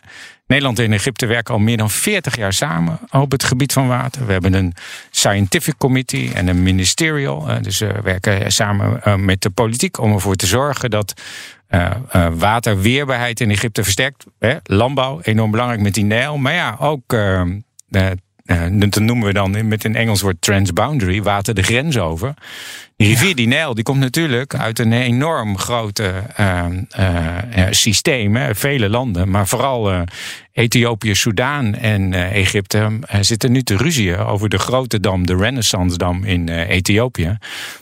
Nederland 0.52 0.78
en 0.78 0.92
Egypte 0.92 1.26
werken 1.26 1.54
al 1.54 1.60
meer 1.60 1.76
dan 1.76 1.90
40 1.90 2.36
jaar 2.36 2.52
samen 2.52 2.98
op 3.10 3.30
het 3.30 3.44
gebied 3.44 3.72
van 3.72 3.88
water. 3.88 4.26
We 4.26 4.32
hebben 4.32 4.52
een 4.54 4.74
scientific 5.10 5.74
committee 5.78 6.32
en 6.34 6.48
een 6.48 6.62
ministerial. 6.62 7.62
Dus 7.62 7.78
we 7.78 8.00
werken 8.02 8.52
samen 8.52 9.00
met 9.24 9.42
de 9.42 9.50
politiek 9.50 9.98
om 9.98 10.12
ervoor 10.12 10.34
te 10.34 10.46
zorgen 10.46 10.90
dat 10.90 11.20
waterweerbaarheid 12.36 13.40
in 13.40 13.50
Egypte 13.50 13.82
versterkt. 13.82 14.24
Landbouw, 14.62 15.20
enorm 15.22 15.50
belangrijk 15.50 15.80
met 15.80 15.94
die 15.94 16.04
Nijl. 16.04 16.36
Maar 16.36 16.54
ja, 16.54 16.76
ook 16.80 17.12
uh, 17.12 17.42
dat 18.72 19.00
noemen 19.00 19.26
we 19.26 19.32
dan 19.32 19.68
met 19.68 19.84
een 19.84 19.96
Engels 19.96 20.20
woord 20.20 20.40
transboundary, 20.40 21.22
water 21.22 21.54
de 21.54 21.62
grens 21.62 21.98
over. 21.98 22.34
Die 22.96 23.08
rivier, 23.08 23.34
die 23.34 23.46
Nijl, 23.46 23.74
die 23.74 23.84
komt 23.84 23.98
natuurlijk 23.98 24.54
uit 24.54 24.78
een 24.78 24.92
enorm 24.92 25.58
grote 25.58 26.12
uh, 26.40 26.64
uh, 26.98 27.66
systeem. 27.70 28.36
Hè, 28.36 28.54
vele 28.54 28.88
landen, 28.88 29.30
maar 29.30 29.48
vooral 29.48 30.04
Ethiopië, 30.52 31.14
Soudaan 31.14 31.74
en 31.74 32.12
Egypte 32.12 32.98
zitten 33.20 33.52
nu 33.52 33.62
te 33.62 33.76
ruzien 33.76 34.16
over 34.16 34.48
de 34.48 34.58
grote 34.58 35.00
dam, 35.00 35.26
de 35.26 35.36
Renaissance-dam 35.36 36.24
in 36.24 36.48
Ethiopië. 36.48 37.36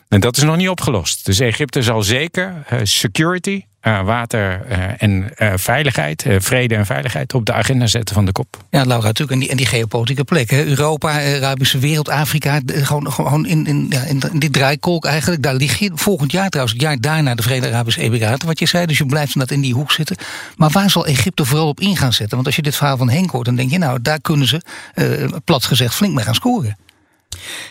En 0.09 0.21
dat 0.21 0.37
is 0.37 0.43
nog 0.43 0.57
niet 0.57 0.69
opgelost. 0.69 1.27
Dus 1.27 1.41
Egypte 1.41 1.83
zal 1.83 2.03
zeker 2.03 2.55
security, 2.83 3.65
uh, 3.83 4.03
water 4.03 4.63
uh, 4.71 5.03
en 5.03 5.33
uh, 5.39 5.53
veiligheid, 5.57 6.25
vrede 6.39 6.75
en 6.75 6.87
veiligheid 6.87 7.35
op 7.35 7.47
de 7.47 7.53
agenda 7.53 7.87
zetten 7.87 8.15
van 8.15 8.25
de 8.25 8.33
kop. 8.33 8.65
Ja, 8.71 8.85
Laura, 8.85 9.07
natuurlijk. 9.07 9.51
En 9.51 9.57
die, 9.57 9.67
geopolitieke 9.67 10.25
plek. 10.25 10.53
Europa, 10.53 11.09
Arabische 11.11 11.79
wereld, 11.79 12.09
Afrika. 12.09 12.61
Gewoon, 12.67 13.13
gewoon 13.13 13.47
in, 13.47 13.67
in, 13.67 13.87
ja, 13.91 14.03
in, 14.03 14.23
die 14.33 14.51
draaikolk 14.51 15.05
eigenlijk. 15.05 15.43
Daar 15.43 15.55
lig 15.55 15.79
je 15.79 15.91
volgend 15.95 16.33
jaar 16.33 16.49
trouwens, 16.49 16.77
het 16.77 16.83
jaar 16.83 17.01
daarna 17.01 17.35
de 17.35 17.43
Verenigde 17.43 17.73
Arabische 17.73 18.01
Emiraten. 18.01 18.49
Wat 18.49 18.59
je 18.59 18.67
zei, 18.67 18.87
dus 18.87 18.99
je 18.99 19.07
blijft 19.07 19.39
dat 19.39 19.51
in 19.51 19.61
die 19.61 19.75
hoek 19.75 19.93
zitten. 19.93 20.17
Maar 20.57 20.71
waar 20.71 20.91
zal 20.91 21.07
Egypte 21.07 21.45
vooral 21.45 21.69
op 21.69 21.81
in 21.81 21.97
gaan 21.97 22.13
zetten? 22.13 22.35
Want 22.35 22.47
als 22.47 22.57
je 22.57 22.63
dit 22.63 22.77
verhaal 22.77 22.97
van 22.97 23.11
Henk 23.11 23.31
hoort, 23.31 23.45
dan 23.45 23.57
denk 23.57 23.71
je, 23.71 23.79
nou, 23.79 24.03
daar 24.03 24.21
kunnen 24.21 24.47
ze, 24.47 24.61
plat 25.45 25.65
gezegd, 25.65 25.95
flink 25.95 26.15
mee 26.15 26.25
gaan 26.25 26.35
scoren. 26.35 26.77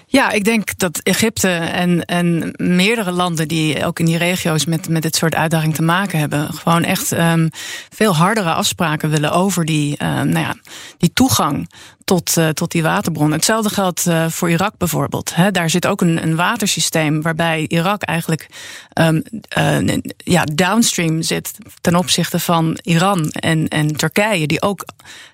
Ja, 0.08 0.32
ik 0.32 0.44
denk 0.44 0.78
dat 0.78 1.00
Egypte 1.04 1.50
en, 1.50 2.06
en 2.06 2.54
meerdere 2.58 3.12
landen 3.12 3.48
die 3.48 3.86
ook 3.86 4.00
in 4.00 4.06
die 4.06 4.18
regio's 4.18 4.66
met, 4.66 4.90
met 4.90 5.02
dit 5.02 5.16
soort 5.16 5.36
uitdagingen 5.36 5.76
te 5.76 5.82
maken 5.82 6.20
hebben, 6.20 6.54
gewoon 6.54 6.84
echt 6.84 7.12
um, 7.12 7.50
veel 7.90 8.16
hardere 8.16 8.54
afspraken 8.54 9.10
willen 9.10 9.32
over 9.32 9.66
die, 9.66 10.04
um, 10.04 10.30
nou 10.30 10.46
ja, 10.46 10.56
die 10.98 11.14
toegang 11.14 11.70
tot, 12.10 12.38
uh, 12.38 12.48
tot 12.48 12.72
die 12.72 12.84
waterbronnen. 12.84 13.36
Hetzelfde 13.36 13.70
geldt 13.70 14.06
uh, 14.06 14.26
voor 14.28 14.50
Irak 14.50 14.74
bijvoorbeeld. 14.78 15.34
Daar 15.52 15.70
zit 15.70 15.88
ook 15.88 16.02
een, 16.02 16.24
een 16.24 16.36
watersysteem 16.36 17.22
waarbij 17.22 17.66
Irak 17.68 18.02
eigenlijk 18.02 18.48
um, 18.94 19.24
uh, 19.58 19.98
ja, 20.18 20.44
downstream 20.44 21.22
zit 21.22 21.52
ten 21.82 21.96
opzichte 21.96 22.40
van 22.40 22.80
Iran 22.82 23.30
en, 23.30 23.68
en 23.68 23.96
Turkije, 23.96 24.48
die 24.48 24.62
ook 24.62 24.86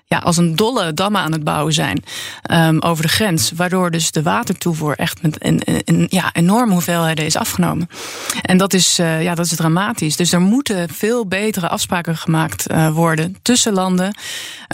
ja, 0.08 0.18
als 0.18 0.36
een 0.36 0.56
dolle 0.56 0.94
dammen 0.94 1.20
aan 1.20 1.32
het 1.32 1.44
bouwen 1.44 1.72
zijn 1.72 2.04
um, 2.50 2.80
over 2.80 3.02
de 3.02 3.08
grens. 3.08 3.50
Waardoor 3.54 3.90
dus 3.90 4.10
de 4.10 4.22
watertoevoer 4.22 4.96
echt 4.96 5.22
met 5.22 5.44
een, 5.44 5.62
een, 5.64 6.06
ja, 6.10 6.30
enorme 6.32 6.72
hoeveelheden 6.72 7.24
is 7.24 7.36
afgenomen. 7.36 7.88
En 8.42 8.56
dat 8.56 8.72
is, 8.72 8.96
ja, 8.96 9.34
dat 9.34 9.46
is 9.46 9.56
dramatisch. 9.56 10.16
Dus 10.16 10.32
er 10.32 10.40
moeten 10.40 10.88
veel 10.88 11.26
betere 11.26 11.68
afspraken 11.68 12.16
gemaakt 12.16 12.66
worden 12.92 13.36
tussen 13.42 13.72
landen. 13.72 14.16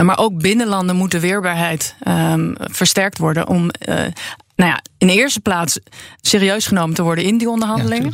Maar 0.02 0.18
ook 0.18 0.40
binnen 0.40 0.66
landen 0.66 0.96
moet 0.96 1.10
de 1.10 1.20
weerbaarheid 1.20 1.91
um, 2.08 2.54
versterkt 2.58 3.18
worden 3.18 3.48
om 3.48 3.70
nou 4.56 4.70
ja, 4.70 4.82
in 4.98 5.06
de 5.06 5.12
eerste 5.12 5.40
plaats 5.40 5.78
serieus 6.20 6.66
genomen 6.66 6.94
te 6.94 7.02
worden 7.02 7.24
in 7.24 7.38
die 7.38 7.50
onderhandelingen. 7.50 8.12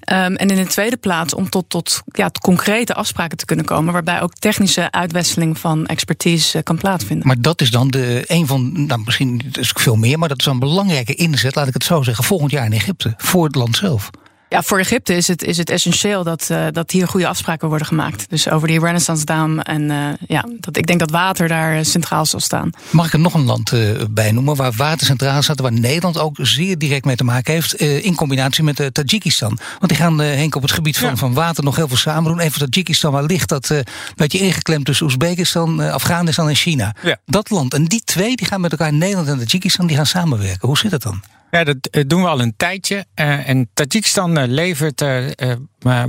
Ja, 0.00 0.26
um, 0.26 0.36
en 0.36 0.48
in 0.48 0.56
de 0.56 0.66
tweede 0.66 0.96
plaats 0.96 1.34
om 1.34 1.48
tot, 1.48 1.68
tot 1.68 2.02
ja, 2.06 2.30
concrete 2.40 2.94
afspraken 2.94 3.36
te 3.36 3.44
kunnen 3.44 3.64
komen. 3.64 3.92
Waarbij 3.92 4.22
ook 4.22 4.34
technische 4.34 4.90
uitwisseling 4.90 5.58
van 5.58 5.86
expertise 5.86 6.62
kan 6.62 6.76
plaatsvinden. 6.76 7.26
Maar 7.26 7.40
dat 7.40 7.60
is 7.60 7.70
dan 7.70 7.88
de, 7.88 8.24
een 8.26 8.46
van, 8.46 8.86
nou 8.86 9.02
misschien 9.04 9.42
is 9.52 9.70
ook 9.70 9.80
veel 9.80 9.96
meer, 9.96 10.18
maar 10.18 10.28
dat 10.28 10.40
is 10.40 10.46
een 10.46 10.58
belangrijke 10.58 11.14
inzet, 11.14 11.54
laat 11.54 11.68
ik 11.68 11.74
het 11.74 11.84
zo 11.84 12.02
zeggen, 12.02 12.24
volgend 12.24 12.50
jaar 12.50 12.64
in 12.64 12.72
Egypte. 12.72 13.14
Voor 13.16 13.44
het 13.44 13.54
land 13.54 13.76
zelf. 13.76 14.10
Ja, 14.54 14.62
voor 14.62 14.78
Egypte 14.78 15.16
is 15.16 15.28
het, 15.28 15.42
is 15.42 15.56
het 15.56 15.70
essentieel 15.70 16.24
dat, 16.24 16.48
uh, 16.50 16.66
dat 16.70 16.90
hier 16.90 17.08
goede 17.08 17.26
afspraken 17.26 17.68
worden 17.68 17.86
gemaakt. 17.86 18.30
Dus 18.30 18.48
over 18.48 18.68
die 18.68 18.80
Renaissance 18.80 19.24
Dam. 19.24 19.58
En 19.58 19.82
uh, 19.82 20.08
ja, 20.26 20.44
dat, 20.60 20.76
ik 20.76 20.86
denk 20.86 21.00
dat 21.00 21.10
water 21.10 21.48
daar 21.48 21.76
eh, 21.76 21.84
centraal 21.84 22.26
zal 22.26 22.40
staan. 22.40 22.70
Mag 22.90 23.06
ik 23.06 23.12
er 23.12 23.18
nog 23.18 23.34
een 23.34 23.44
land 23.44 23.72
uh, 23.72 24.00
bij 24.10 24.32
noemen 24.32 24.56
waar 24.56 24.72
water 24.72 25.06
centraal 25.06 25.42
staat, 25.42 25.60
waar 25.60 25.72
Nederland 25.72 26.18
ook 26.18 26.36
zeer 26.40 26.78
direct 26.78 27.04
mee 27.04 27.16
te 27.16 27.24
maken 27.24 27.52
heeft, 27.52 27.74
in 27.74 28.14
combinatie 28.14 28.64
met 28.64 28.90
Tajikistan? 28.92 29.58
Want 29.78 29.88
die 29.88 29.96
gaan, 29.96 30.18
Henk, 30.18 30.54
op 30.54 30.62
het 30.62 30.72
gebied 30.72 30.98
van, 30.98 31.08
ja. 31.08 31.16
van 31.16 31.34
water 31.34 31.64
nog 31.64 31.76
heel 31.76 31.88
veel 31.88 31.96
samen 31.96 32.30
doen. 32.30 32.40
Even 32.40 32.70
Tajikistan, 32.70 33.12
waar 33.12 33.24
ligt 33.24 33.48
dat 33.48 33.68
een 33.68 33.84
beetje 34.14 34.38
ingeklemd 34.38 34.84
tussen 34.84 35.06
Oezbekistan, 35.06 35.80
Afghanistan 35.80 36.48
en 36.48 36.54
China? 36.54 36.94
Ja. 37.02 37.16
Dat 37.26 37.50
land. 37.50 37.74
En 37.74 37.84
die 37.84 38.02
twee 38.04 38.36
die 38.36 38.46
gaan 38.46 38.60
met 38.60 38.70
elkaar, 38.70 38.92
Nederland 38.92 39.28
en 39.28 39.38
Tajikistan, 39.38 39.86
die 39.86 39.96
gaan 39.96 40.06
samenwerken. 40.06 40.68
Hoe 40.68 40.78
zit 40.78 40.90
dat 40.90 41.02
dan? 41.02 41.22
Ja, 41.50 41.64
dat 41.64 41.76
eh, 41.90 42.02
doen 42.06 42.22
we 42.22 42.28
al 42.28 42.40
een 42.40 42.56
tijdje. 42.56 43.06
Uh, 43.20 43.48
en 43.48 43.68
Tajikistan 43.74 44.38
uh, 44.38 44.44
levert 44.46 45.02
uh, 45.02 45.24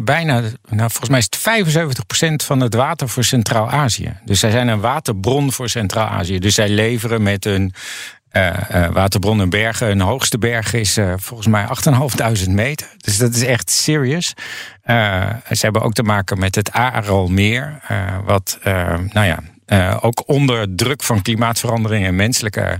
bijna, 0.02 0.42
nou, 0.70 0.90
volgens 0.90 1.10
mij 1.10 1.20
is 1.20 1.28
het 1.30 2.44
75% 2.44 2.46
van 2.46 2.60
het 2.60 2.74
water 2.74 3.10
voor 3.10 3.24
Centraal-Azië. 3.24 4.18
Dus 4.26 4.40
zij 4.40 4.52
zijn 4.52 4.68
een 4.68 4.80
waterbron 4.80 5.52
voor 5.52 5.70
Centraal-Azië. 5.70 6.40
Dus 6.40 6.56
zij 6.56 6.70
leveren 6.70 7.24
met 7.24 7.44
hun 7.44 7.74
waterbron 8.92 9.42
en 9.42 9.50
bergen. 9.50 9.88
Hun 9.88 10.02
hoogste 10.02 10.38
berg 10.38 10.74
is 10.74 11.00
volgens 11.16 11.48
mij 11.48 11.68
8.500 12.46 12.50
meter. 12.50 12.88
Dus 12.98 13.18
dat 13.18 13.36
is 13.36 13.44
echt 13.44 13.70
serious. 13.70 14.34
ze 15.50 15.60
hebben 15.60 15.82
ook 15.82 15.94
te 15.94 16.04
maken 16.04 16.40
met 16.40 16.56
het 16.56 16.72
Aralmeer. 16.72 17.80
wat, 18.26 18.60
nou 18.64 19.26
ja, 19.26 19.40
uh, 19.68 19.98
ook 20.02 20.24
onder 20.26 20.76
druk 20.76 21.04
van 21.04 21.22
klimaatverandering 21.22 22.06
en 22.06 22.16
menselijke 22.16 22.62
uh, 22.62 22.76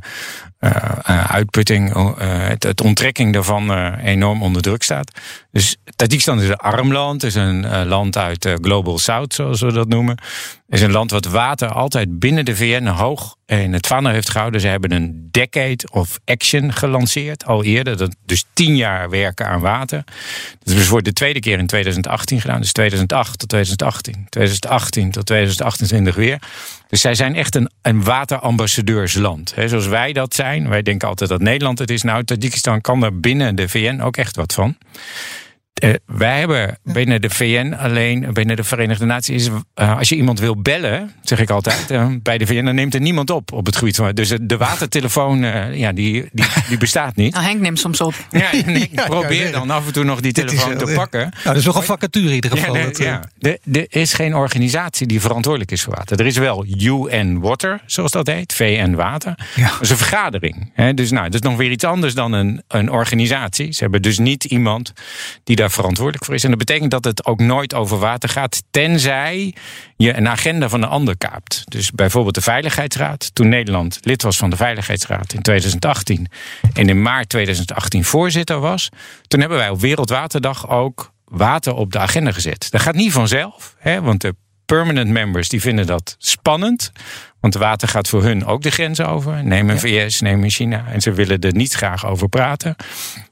uitputting, 1.28 1.96
uh, 1.96 2.12
het, 2.48 2.64
het, 2.64 2.82
onttrekking 2.82 3.34
daarvan 3.34 3.96
enorm 3.98 4.44
onder 4.44 4.62
druk 4.62 4.84
staat. 4.84 5.20
Dus 5.56 5.76
Tajikistan 5.96 6.42
is 6.42 6.50
een 6.50 6.56
arm 6.56 6.92
land, 6.92 7.24
is 7.24 7.36
een 7.36 7.86
land 7.86 8.18
uit 8.18 8.50
Global 8.62 8.98
South, 8.98 9.34
zoals 9.34 9.62
we 9.62 9.72
dat 9.72 9.88
noemen. 9.88 10.18
Is 10.70 10.82
een 10.82 10.92
land 10.92 11.12
wat 11.12 11.26
water 11.26 11.68
altijd 11.68 12.20
binnen 12.20 12.46
de 12.46 12.56
VN 12.56 12.86
hoog 12.86 13.36
in 13.46 13.74
het 13.74 13.88
vaandel 13.88 14.12
heeft 14.12 14.30
gehouden. 14.30 14.62
Ze 14.62 14.68
hebben 14.68 14.92
een 14.92 15.28
Decade 15.32 15.88
of 15.92 16.20
Action 16.26 16.74
gelanceerd, 16.74 17.46
al 17.46 17.64
eerder. 17.64 18.10
Dus 18.26 18.46
tien 18.54 18.76
jaar 18.76 19.10
werken 19.10 19.48
aan 19.48 19.60
water. 19.60 20.04
Dat 20.64 20.76
is 20.76 20.88
voor 20.88 21.04
de 21.04 21.14
tweede 21.14 21.40
keer 21.40 21.60
in 21.60 21.68
2018 21.68 22.42
gedaan. 22.42 22.62
Dus 22.62 22.72
2008 22.72 23.40
tot 23.40 23.50
2018, 23.50 24.28
2018 24.30 25.12
tot 25.12 25.26
2028 25.26 26.16
weer. 26.16 26.40
Dus 26.88 27.02
zij 27.02 27.16
zijn 27.16 27.36
echt 27.36 27.56
een, 27.56 27.70
een 27.82 28.04
waterambassadeursland. 28.04 29.54
Zoals 29.66 29.88
wij 29.88 30.14
dat 30.14 30.34
zijn. 30.34 30.70
Wij 30.70 30.82
denken 30.82 31.08
altijd 31.08 31.30
dat 31.30 31.42
Nederland 31.42 31.80
het 31.80 31.92
is. 31.92 32.02
Nou, 32.02 32.24
Tajikistan 32.24 32.82
kan 32.82 33.04
er 33.04 33.20
binnen 33.20 33.56
de 33.56 33.70
VN 33.70 34.02
ook 34.02 34.18
echt 34.18 34.36
wat 34.36 34.54
van. 34.54 34.78
Uh, 35.84 35.94
wij 36.06 36.40
hebben 36.40 36.78
binnen 36.84 37.22
de 37.22 37.30
VN 37.30 37.76
alleen, 37.80 38.34
binnen 38.34 38.56
de 38.56 38.64
Verenigde 38.64 39.06
Naties, 39.06 39.48
uh, 39.48 39.98
als 39.98 40.10
je 40.10 40.16
iemand 40.16 40.40
wil 40.40 40.62
bellen, 40.62 41.14
zeg 41.22 41.40
ik 41.40 41.50
altijd, 41.50 41.92
uh, 41.92 42.08
bij 42.22 42.38
de 42.38 42.46
VN, 42.46 42.66
dan 42.66 42.76
neemt 42.76 42.94
er 42.94 43.02
niemand 43.02 43.30
op 43.30 43.52
op 43.52 43.66
het 43.66 43.76
gebied 43.76 43.96
van. 43.96 44.14
Dus 44.14 44.34
de 44.42 44.58
watertelefoon, 44.58 45.40
ja, 45.74 45.92
die, 45.92 46.30
die, 46.32 46.46
die 46.68 46.78
bestaat 46.78 47.16
niet. 47.16 47.34
Nou, 47.34 47.46
Henk 47.46 47.62
neemt 47.62 47.80
soms 47.80 48.02
op. 48.02 48.14
Ja, 48.32 48.52
ik 48.52 49.02
probeer 49.06 49.52
dan 49.52 49.70
af 49.70 49.86
en 49.86 49.94
toe 49.94 50.04
nog 50.04 50.22
die 50.22 50.32
telefoon 50.32 50.78
te 50.78 50.92
pakken. 50.96 51.20
Nou, 51.20 51.32
dat 51.44 51.56
is 51.56 51.66
nog 51.66 51.76
een 51.76 51.84
vacature 51.84 52.28
in 52.28 52.34
ieder 52.34 52.52
geval. 52.52 52.78
Ja, 52.78 52.90
ja. 52.98 53.22
Er 53.72 53.86
is 53.90 54.14
geen 54.14 54.36
organisatie 54.36 55.08
die 55.08 55.22
verantwoordelijk 55.22 55.72
is 55.72 55.84
voor 55.84 55.96
water. 55.96 56.20
Er 56.20 56.26
is 56.26 56.38
wel 56.38 56.66
UN 56.66 57.40
Water, 57.40 57.82
zoals 57.86 58.12
dat 58.12 58.28
heet, 58.28 58.54
VN 58.54 58.94
Water. 58.94 59.38
Ja. 59.56 59.70
Dat 59.70 59.82
is 59.82 59.90
een 59.90 59.98
vergadering. 59.98 60.72
Hè? 60.74 60.94
Dus 60.94 61.12
nou, 61.12 61.26
dat 61.26 61.34
is 61.34 61.50
nog 61.50 61.58
weer 61.58 61.72
iets 61.72 61.84
anders 61.84 62.14
dan 62.14 62.34
een, 62.34 62.64
een 62.68 62.92
organisatie. 62.92 63.72
Ze 63.72 63.84
hebben 63.84 64.02
dus 64.02 64.18
niet 64.18 64.44
iemand 64.44 64.94
die 65.44 65.56
daar 65.56 65.65
verantwoordelijk 65.70 66.26
voor 66.26 66.34
is. 66.34 66.44
En 66.44 66.50
dat 66.50 66.60
betekent 66.60 66.92
dat 66.92 67.04
het 67.04 67.26
ook 67.26 67.40
nooit 67.40 67.74
over 67.74 67.98
water 67.98 68.30
gaat, 68.30 68.64
tenzij 68.72 69.54
je 69.96 70.18
een 70.18 70.28
agenda 70.28 70.70
van 70.70 70.84
een 70.84 70.90
ander 70.90 71.18
kaapt. 71.18 71.64
Dus 71.66 71.92
bijvoorbeeld 71.92 72.36
de 72.36 72.42
Veiligheidsraad. 72.42 73.36
Toen 73.36 73.50
Nederland 73.50 74.00
lid 74.02 74.22
was 74.22 74.38
van 74.38 74.50
de 74.50 74.56
Veiligheidsraad 74.56 75.34
in 75.34 75.42
2018 75.42 76.28
en 76.74 76.90
in 76.90 77.02
maart 77.02 77.30
2018 77.30 78.04
voorzitter 78.04 78.60
was, 78.60 78.90
toen 79.28 79.40
hebben 79.40 79.58
wij 79.58 79.70
op 79.70 79.80
Wereldwaterdag 79.80 80.70
ook 80.70 81.14
water 81.26 81.74
op 81.74 81.92
de 81.92 82.00
agenda 82.00 82.32
gezet. 82.32 82.72
Dat 82.72 82.82
gaat 82.82 82.96
niet 82.96 83.12
vanzelf, 83.12 83.76
hè, 83.80 84.02
want 84.02 84.22
de 84.22 84.36
permanent 84.66 85.10
members 85.10 85.50
die 85.50 85.62
vinden 85.62 85.86
dat 85.86 86.16
spannend. 86.18 86.92
Want 87.40 87.54
water 87.54 87.88
gaat 87.88 88.08
voor 88.08 88.24
hun 88.24 88.46
ook 88.46 88.62
de 88.62 88.72
grens 88.72 89.02
over. 89.02 89.44
Neem 89.44 89.70
een 89.70 89.80
VS, 89.80 90.22
neem 90.22 90.44
een 90.44 90.50
China. 90.50 90.86
En 90.88 91.02
ze 91.02 91.12
willen 91.12 91.40
er 91.40 91.56
niet 91.56 91.74
graag 91.74 92.06
over 92.06 92.30
praten. 92.30 92.76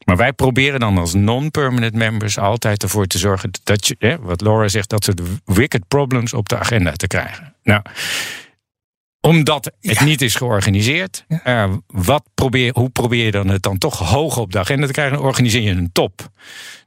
Maar 0.06 0.18
wij 0.18 0.34
proberen 0.34 0.80
dan 0.80 0.98
als 0.98 1.14
non-permanent 1.14 1.94
members 1.94 2.38
altijd 2.38 2.84
ervoor 2.84 3.06
te 3.06 3.18
zorgen 3.18 3.50
dat 3.64 3.88
je, 3.88 4.18
wat 4.22 4.42
Laura 4.42 4.68
zegt, 4.68 4.90
dat 4.90 5.04
soort 5.04 5.22
wicked 5.46 5.88
problems 5.88 6.34
op 6.34 6.50
de 6.50 6.58
agenda 6.58 6.92
te 6.92 7.08
krijgen. 7.08 7.56
Nou, 7.64 7.82
omdat 9.28 9.72
het 9.82 10.00
niet 10.00 10.22
is 10.22 10.36
georganiseerd. 10.36 11.26
Uh, 11.46 11.74
wat 11.88 12.24
probeer, 12.34 12.72
hoe 12.74 12.90
probeer 12.90 13.26
je 13.26 13.32
dan 13.32 13.48
het 13.48 13.64
dan 13.64 13.78
toch 13.78 14.00
hoog 14.00 14.38
op 14.38 14.52
de 14.52 14.60
agenda 14.60 14.86
te 14.86 14.92
krijgen? 14.92 15.18
Dan 15.18 15.26
organiseer 15.26 15.62
je 15.62 15.70
een 15.70 15.92
top. 15.92 16.30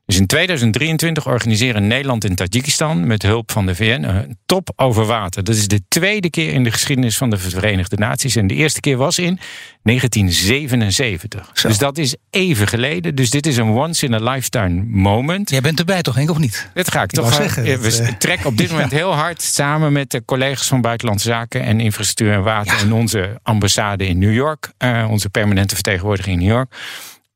Dus 0.06 0.16
in 0.16 0.26
2023 0.26 1.26
organiseren 1.26 1.86
Nederland 1.86 2.24
en 2.24 2.34
Tajikistan 2.34 3.06
met 3.06 3.22
hulp 3.22 3.52
van 3.52 3.66
de 3.66 3.74
VN 3.74 4.02
een 4.02 4.38
top 4.46 4.72
over 4.76 5.04
water. 5.04 5.44
Dat 5.44 5.54
is 5.54 5.68
de 5.68 5.80
tweede 5.88 6.30
keer 6.30 6.52
in 6.52 6.64
de 6.64 6.70
geschiedenis 6.70 7.16
van 7.16 7.30
de 7.30 7.38
Verenigde 7.38 7.96
Naties. 7.96 8.36
En 8.36 8.46
de 8.46 8.54
eerste 8.54 8.80
keer 8.80 8.96
was 8.96 9.18
in 9.18 9.38
1977. 9.82 11.52
Dus 11.52 11.78
dat 11.78 11.98
is 11.98 12.16
even 12.30 12.68
geleden. 12.68 13.14
Dus 13.14 13.30
dit 13.30 13.46
is 13.46 13.56
een 13.56 13.68
once 13.68 14.06
in 14.06 14.14
a 14.14 14.32
lifetime 14.32 14.84
moment. 14.86 15.50
Jij 15.50 15.60
bent 15.60 15.78
erbij 15.78 16.02
toch, 16.02 16.14
Henk, 16.14 16.30
of 16.30 16.38
niet? 16.38 16.70
Dat 16.74 16.90
ga 16.90 17.02
ik, 17.02 17.10
toch 17.10 17.34
zeggen. 17.34 17.64
We 17.80 18.02
eh, 18.02 18.08
trekken 18.08 18.46
op 18.46 18.56
dit 18.56 18.70
moment 18.72 18.90
heel 18.90 19.14
hard 19.14 19.42
samen 19.42 19.92
met 19.92 20.10
de 20.10 20.24
collega's 20.24 20.66
van 20.66 20.80
Buitenlandse 20.80 21.28
Zaken 21.28 21.62
en 21.62 21.80
Infrastructuur 21.80 22.32
en 22.32 22.42
Water 22.42 22.78
en 22.78 22.92
onze 22.92 23.40
ambassade 23.42 24.06
in 24.06 24.18
New 24.18 24.34
York, 24.34 24.72
uh, 24.78 25.06
onze 25.10 25.28
permanente 25.28 25.74
vertegenwoordiging 25.74 26.36
in 26.36 26.46
New 26.46 26.54
York 26.54 26.74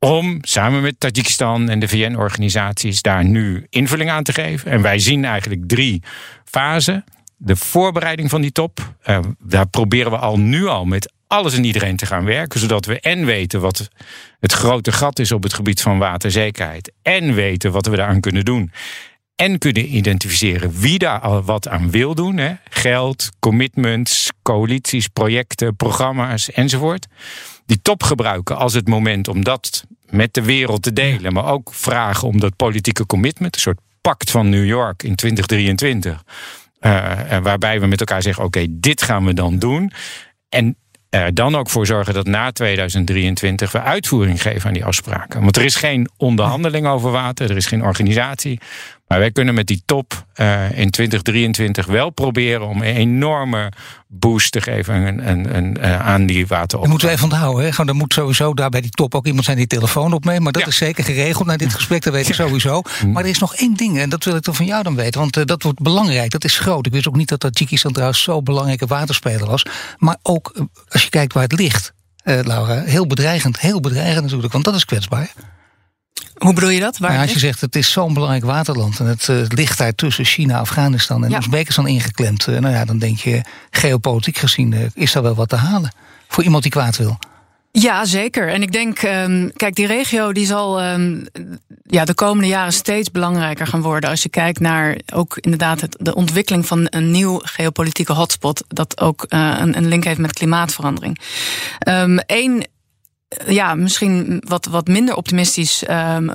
om 0.00 0.38
samen 0.40 0.82
met 0.82 1.00
Tajikistan 1.00 1.68
en 1.68 1.78
de 1.78 1.88
VN-organisaties 1.88 3.02
daar 3.02 3.24
nu 3.24 3.66
invulling 3.68 4.10
aan 4.10 4.22
te 4.22 4.32
geven. 4.32 4.70
En 4.70 4.82
wij 4.82 4.98
zien 4.98 5.24
eigenlijk 5.24 5.68
drie 5.68 6.02
fasen. 6.44 7.04
De 7.36 7.56
voorbereiding 7.56 8.30
van 8.30 8.40
die 8.40 8.52
top. 8.52 8.94
Uh, 9.06 9.18
daar 9.38 9.68
proberen 9.68 10.10
we 10.10 10.18
al 10.18 10.38
nu 10.38 10.66
al 10.66 10.84
met 10.84 11.12
alles 11.26 11.54
en 11.54 11.64
iedereen 11.64 11.96
te 11.96 12.06
gaan 12.06 12.24
werken. 12.24 12.60
Zodat 12.60 12.84
we 12.84 13.00
en 13.00 13.24
weten 13.24 13.60
wat 13.60 13.88
het 14.40 14.52
grote 14.52 14.92
gat 14.92 15.18
is 15.18 15.32
op 15.32 15.42
het 15.42 15.54
gebied 15.54 15.82
van 15.82 15.98
waterzekerheid. 15.98 16.92
En 17.02 17.34
weten 17.34 17.72
wat 17.72 17.86
we 17.86 17.96
daaraan 17.96 18.20
kunnen 18.20 18.44
doen. 18.44 18.72
En 19.36 19.58
kunnen 19.58 19.96
identificeren 19.96 20.80
wie 20.80 20.98
daar 20.98 21.20
al 21.20 21.42
wat 21.42 21.68
aan 21.68 21.90
wil 21.90 22.14
doen. 22.14 22.36
Hè. 22.36 22.54
Geld, 22.70 23.28
commitments, 23.38 24.30
coalities, 24.42 25.08
projecten, 25.08 25.76
programma's 25.76 26.50
enzovoort 26.50 27.06
die 27.70 27.83
top 27.83 28.02
gebruiken 28.02 28.56
als 28.56 28.74
het 28.74 28.88
moment 28.88 29.28
om 29.28 29.44
dat 29.44 29.85
met 30.09 30.35
de 30.35 30.42
wereld 30.42 30.83
te 30.83 30.92
delen. 30.92 31.33
Maar 31.33 31.44
ook 31.44 31.74
vragen 31.74 32.28
om 32.28 32.40
dat 32.40 32.56
politieke 32.56 33.06
commitment, 33.06 33.54
een 33.54 33.61
soort 33.61 33.80
pact 34.00 34.30
van 34.30 34.48
New 34.48 34.66
York 34.66 35.02
in 35.02 35.14
2023. 35.14 36.24
Uh, 36.80 37.38
waarbij 37.42 37.80
we 37.80 37.87
met 37.87 38.00
elkaar 38.00 38.22
zeggen: 38.22 38.44
oké, 38.44 38.66
dit 38.68 39.02
gaan 39.02 39.24
we 39.24 39.35
dan 39.35 39.59
doen. 39.59 39.92
En 40.48 40.76
er 41.11 41.35
dan 41.35 41.56
ook 41.56 41.70
voor 41.70 41.87
zorgen 41.87 42.14
dat 42.14 42.26
na 42.26 42.50
2023 42.50 43.72
we 43.72 43.80
uitvoering 43.80 44.42
geven 44.42 44.66
aan 44.66 44.74
die 44.74 44.85
afspraken. 44.85 45.40
Want 45.40 45.56
er 45.56 45.64
is 45.64 45.76
geen 45.76 46.09
onderhandeling 46.16 46.87
over 46.87 47.11
water, 47.11 47.50
er 47.50 47.56
is 47.56 47.66
geen 47.66 47.83
organisatie. 47.83 48.61
Maar 49.10 49.18
wij 49.18 49.30
kunnen 49.30 49.54
met 49.54 49.66
die 49.66 49.82
top 49.86 50.24
uh, 50.36 50.78
in 50.78 50.90
2023 50.90 51.86
wel 51.86 52.10
proberen 52.10 52.66
om 52.66 52.82
een 52.82 52.94
enorme 52.94 53.72
boost 54.06 54.52
te 54.52 54.60
geven 54.60 55.28
een, 55.56 55.76
uh, 55.80 56.06
aan 56.06 56.26
die 56.26 56.46
water. 56.46 56.78
Dat 56.78 56.88
moeten 56.88 57.08
we 57.08 57.14
even 57.14 57.24
onthouden. 57.24 57.72
Hè? 57.72 57.84
Er 57.84 57.94
moet 57.94 58.12
sowieso 58.12 58.54
daar 58.54 58.70
bij 58.70 58.80
die 58.80 58.90
top 58.90 59.14
ook 59.14 59.26
iemand 59.26 59.44
zijn 59.44 59.56
die 59.56 59.66
telefoon 59.66 60.12
opneemt. 60.12 60.42
Maar 60.42 60.52
dat 60.52 60.66
is 60.66 60.76
zeker 60.76 61.04
geregeld 61.04 61.46
naar 61.46 61.56
dit 61.56 61.74
gesprek, 61.74 62.02
dat 62.02 62.12
weet 62.12 62.28
ik 62.28 62.34
sowieso. 62.34 62.82
Mm. 63.02 63.12
Maar 63.12 63.22
er 63.22 63.28
is 63.28 63.38
nog 63.38 63.54
één 63.54 63.74
ding, 63.74 63.98
en 63.98 64.08
dat 64.08 64.24
wil 64.24 64.36
ik 64.36 64.42
toch 64.42 64.56
van 64.56 64.66
jou 64.66 64.82
dan 64.82 64.94
weten. 64.94 65.20
Want 65.20 65.36
uh, 65.36 65.44
dat 65.44 65.62
wordt 65.62 65.82
belangrijk, 65.82 66.30
dat 66.30 66.44
is 66.44 66.58
groot. 66.58 66.86
Ik 66.86 66.92
wist 66.92 67.08
ook 67.08 67.16
niet 67.16 67.28
dat 67.28 67.40
Tajikistan 67.40 67.92
trouwens 67.92 68.22
zo'n 68.22 68.44
belangrijke 68.44 68.86
waterspeler 68.86 69.46
was. 69.46 69.66
Maar 69.98 70.16
ook 70.22 70.66
als 70.88 71.02
je 71.02 71.08
kijkt 71.08 71.32
waar 71.32 71.42
het 71.42 71.58
ligt, 71.58 71.92
Laura, 72.22 72.82
heel 72.82 73.06
bedreigend. 73.06 73.60
Heel 73.60 73.80
bedreigend 73.80 74.22
natuurlijk, 74.22 74.52
want 74.52 74.64
dat 74.64 74.74
is 74.74 74.84
kwetsbaar. 74.84 75.32
Hoe 76.44 76.55
bedoel 76.55 76.70
je 76.70 76.81
dat? 76.81 76.98
Waar 76.98 77.18
als 77.18 77.33
je 77.33 77.38
zegt 77.38 77.61
het 77.61 77.76
is 77.76 77.90
zo'n 77.90 78.14
belangrijk 78.14 78.44
waterland 78.44 79.00
en 79.00 79.07
het, 79.07 79.29
uh, 79.29 79.42
ligt 79.48 79.79
daar 79.79 79.94
tussen 79.94 80.24
China, 80.24 80.59
Afghanistan 80.59 81.24
en 81.24 81.31
ja. 81.31 81.37
Oezbekistan 81.37 81.87
ingeklemd, 81.87 82.46
uh, 82.46 82.59
nou 82.59 82.74
ja, 82.74 82.85
dan 82.85 82.98
denk 82.98 83.18
je 83.18 83.42
geopolitiek 83.70 84.37
gezien 84.37 84.72
uh, 84.72 84.81
is 84.94 85.12
daar 85.12 85.22
wel 85.22 85.35
wat 85.35 85.48
te 85.48 85.57
halen 85.57 85.92
voor 86.29 86.44
iemand 86.44 86.62
die 86.62 86.72
kwaad 86.72 86.96
wil. 86.96 87.18
Ja, 87.72 88.05
zeker. 88.05 88.48
En 88.48 88.62
ik 88.62 88.72
denk, 88.72 89.03
um, 89.03 89.53
kijk, 89.57 89.74
die 89.74 89.87
regio 89.87 90.33
die 90.33 90.46
zal 90.46 90.83
um, 90.85 91.26
ja, 91.83 92.05
de 92.05 92.14
komende 92.14 92.48
jaren 92.48 92.72
steeds 92.72 93.11
belangrijker 93.11 93.66
gaan 93.66 93.83
worden. 93.83 94.11
Als 94.11 94.22
je 94.22 94.29
kijkt 94.29 94.61
naar 94.61 95.00
ook 95.12 95.37
inderdaad 95.40 95.81
het, 95.81 95.96
de 95.98 96.14
ontwikkeling 96.14 96.66
van 96.66 96.87
een 96.90 97.11
nieuw 97.11 97.40
geopolitieke 97.42 98.12
hotspot, 98.12 98.64
dat 98.68 99.00
ook 99.00 99.26
een, 99.29 99.76
een, 99.76 99.88
link 99.88 100.05
heeft 100.05 100.18
met 100.18 100.33
klimaatverandering. 100.33 101.20
Eén 101.79 102.20
ehm, 102.26 102.61
ja, 103.46 103.74
misschien 103.74 104.42
wat, 104.46 104.66
wat 104.66 104.86
minder 104.86 105.16
optimistisch 105.16 105.84
um, 105.90 106.30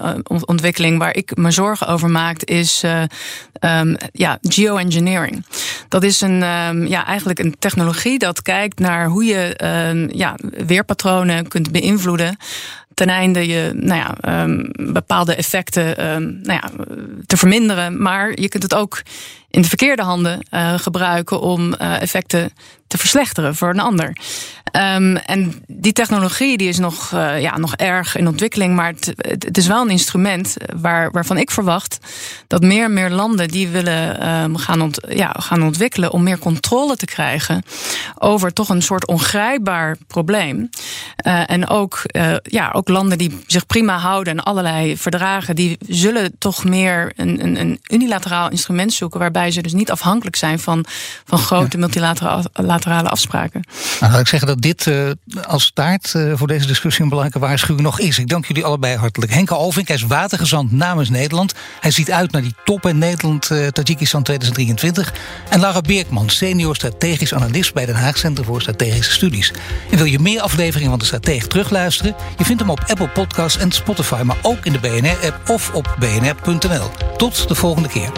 ontwikkeling 0.46 0.98
waar 0.98 1.16
ik 1.16 1.36
me 1.36 1.52
zorgen 1.52 1.88
over 1.88 2.10
maak, 2.10 2.42
is 2.42 2.84
uh, 2.84 3.04
ja, 4.12 4.38
geoengineering. 4.42 5.46
Dat 5.90 6.04
is 6.04 6.22
een, 6.22 6.44
um, 6.44 6.88
ja, 6.88 7.06
eigenlijk 7.06 7.40
een 7.40 7.56
technologie 7.60 8.20
dat 8.20 8.42
kijkt 8.42 8.80
naar 8.80 9.08
hoe 9.08 9.26
je 9.26 9.56
ja, 10.14 10.36
weerpatronen 10.66 11.48
kunt 11.48 11.72
beïnvloeden 11.72 12.38
ten 12.94 13.10
einde 13.10 13.48
je 13.48 13.72
nou 13.74 14.00
ja, 14.00 14.46
bepaalde 14.92 15.36
effecten 15.36 16.06
um, 16.16 16.40
nou 16.44 16.60
ja, 16.62 16.86
te 17.26 17.38
verminderen. 17.38 18.02
Maar 18.02 18.40
je 18.40 18.50
kunt 18.50 18.64
het 18.64 18.76
ook 18.76 19.02
in 19.56 19.62
de 19.62 19.68
verkeerde 19.68 20.02
handen 20.02 20.48
uh, 20.52 20.74
gebruiken 20.80 21.42
om 21.42 21.76
uh, 21.82 22.02
effecten 22.02 22.54
te 22.88 22.98
verslechteren 22.98 23.56
voor 23.56 23.70
een 23.70 23.80
ander. 23.80 24.18
Um, 24.72 25.16
en 25.16 25.64
die 25.68 25.94
technologie 25.94 26.58
die 26.58 26.68
is 26.68 26.78
nog, 26.78 27.12
uh, 27.12 27.42
ja, 27.42 27.58
nog 27.58 27.76
erg 27.76 28.16
in 28.16 28.28
ontwikkeling, 28.28 28.76
maar 28.76 28.94
het, 29.18 29.58
is 29.58 29.68
wel 29.68 29.82
een 29.82 29.90
instrument 29.90 30.58
waar, 30.76 31.12
waarvan 31.12 31.38
ik 31.38 31.52
verwacht 31.52 31.98
dat 32.48 32.62
meer 32.62 32.84
en 32.84 32.94
meer 32.94 33.10
landen 33.10 33.48
die 33.48 33.68
willen 33.68 34.30
um, 34.30 34.58
gaan, 34.58 34.82
ont, 34.82 35.00
ja, 35.10 35.36
gaan 35.40 35.64
ontwikkelen 35.64 36.12
om 36.12 36.24
meer 36.24 36.40
controle 36.40 36.96
te 36.96 37.06
krijgen 37.06 37.64
over 38.16 38.54
toch 38.54 38.70
een 38.70 38.82
soort 38.82 39.08
ongrijpbaar 39.08 39.98
probleem. 40.08 40.70
en 41.46 41.68
ook, 41.68 42.02
ja, 42.44 42.72
ook 42.72 42.90
landen 42.90 43.18
die 43.18 43.44
zich 43.48 43.66
prima 43.66 43.98
houden 43.98 44.38
en 44.38 44.44
allerlei 44.44 44.98
verdragen, 44.98 45.56
die 45.56 45.78
zullen 45.88 46.36
toch 46.38 46.64
meer 46.64 47.14
een, 47.16 47.44
een, 47.44 47.60
een 47.60 47.80
unilateraal 47.88 48.50
instrument 48.50 48.94
zoeken 48.94 49.20
waarbij 49.20 49.45
ze 49.52 49.62
dus 49.62 49.74
niet 49.74 49.92
afhankelijk 49.92 50.36
zijn 50.36 50.60
van, 50.60 50.86
van 51.26 51.40
grote 51.40 51.78
multilaterale 51.78 53.10
afspraken. 53.10 53.64
Nou, 54.00 54.12
laat 54.12 54.22
ik 54.22 54.28
zeggen 54.28 54.48
dat 54.48 54.62
dit 54.62 54.86
uh, 54.86 55.10
als 55.48 55.64
staart 55.64 56.14
uh, 56.16 56.34
voor 56.36 56.48
deze 56.48 56.68
discussie 56.68 57.04
een 57.04 57.10
belangrijke 57.10 57.48
waarschuwing 57.48 57.86
nog 57.86 58.00
is. 58.00 58.20
Ik 58.20 58.28
dank 58.28 58.46
jullie 58.46 58.66
allebei 58.66 58.96
hartelijk. 58.96 59.34
Henke 59.34 59.54
Alvink, 59.54 59.88
hij 59.88 59.96
is 59.96 60.04
watergezant 60.04 60.72
namens 60.72 61.10
Nederland. 61.10 61.54
Hij 61.80 61.92
ziet 61.92 62.12
uit 62.12 62.32
naar 62.32 62.42
die 62.42 62.56
top 62.64 62.86
in 62.86 62.98
Nederland, 62.98 63.50
uh, 63.50 63.68
Tajikistan 63.68 64.24
2023. 64.24 65.14
En 65.50 65.60
Lara 65.60 65.82
Beerkman, 65.82 66.30
senior 66.30 66.76
strategisch 66.76 67.34
analist 67.34 67.74
bij 67.74 67.86
Den 67.86 67.96
Haag 67.96 68.18
Centrum 68.18 68.46
voor 68.46 68.62
Strategische 68.62 69.12
Studies. 69.12 69.52
En 69.92 69.98
wil 69.98 70.06
je 70.06 70.20
meer 70.20 70.42
afleveringen 70.42 70.90
van 70.90 71.00
de 71.00 71.06
Stratege 71.06 71.48
terugluisteren? 71.48 72.16
Je 72.38 72.46
vindt 72.46 72.62
hem 72.62 72.70
op 72.70 72.84
Apple 72.88 73.08
Podcasts 73.10 73.58
en 73.58 73.72
Spotify, 73.72 74.22
maar 74.26 74.38
ook 74.42 74.66
in 74.66 74.72
de 74.72 74.80
BNR-app 74.80 75.50
of 75.50 75.74
op 75.74 75.96
bnr.nl. 76.00 76.90
Tot 77.18 77.48
de 77.48 77.56
volgende 77.56 77.90
keer. 77.90 78.12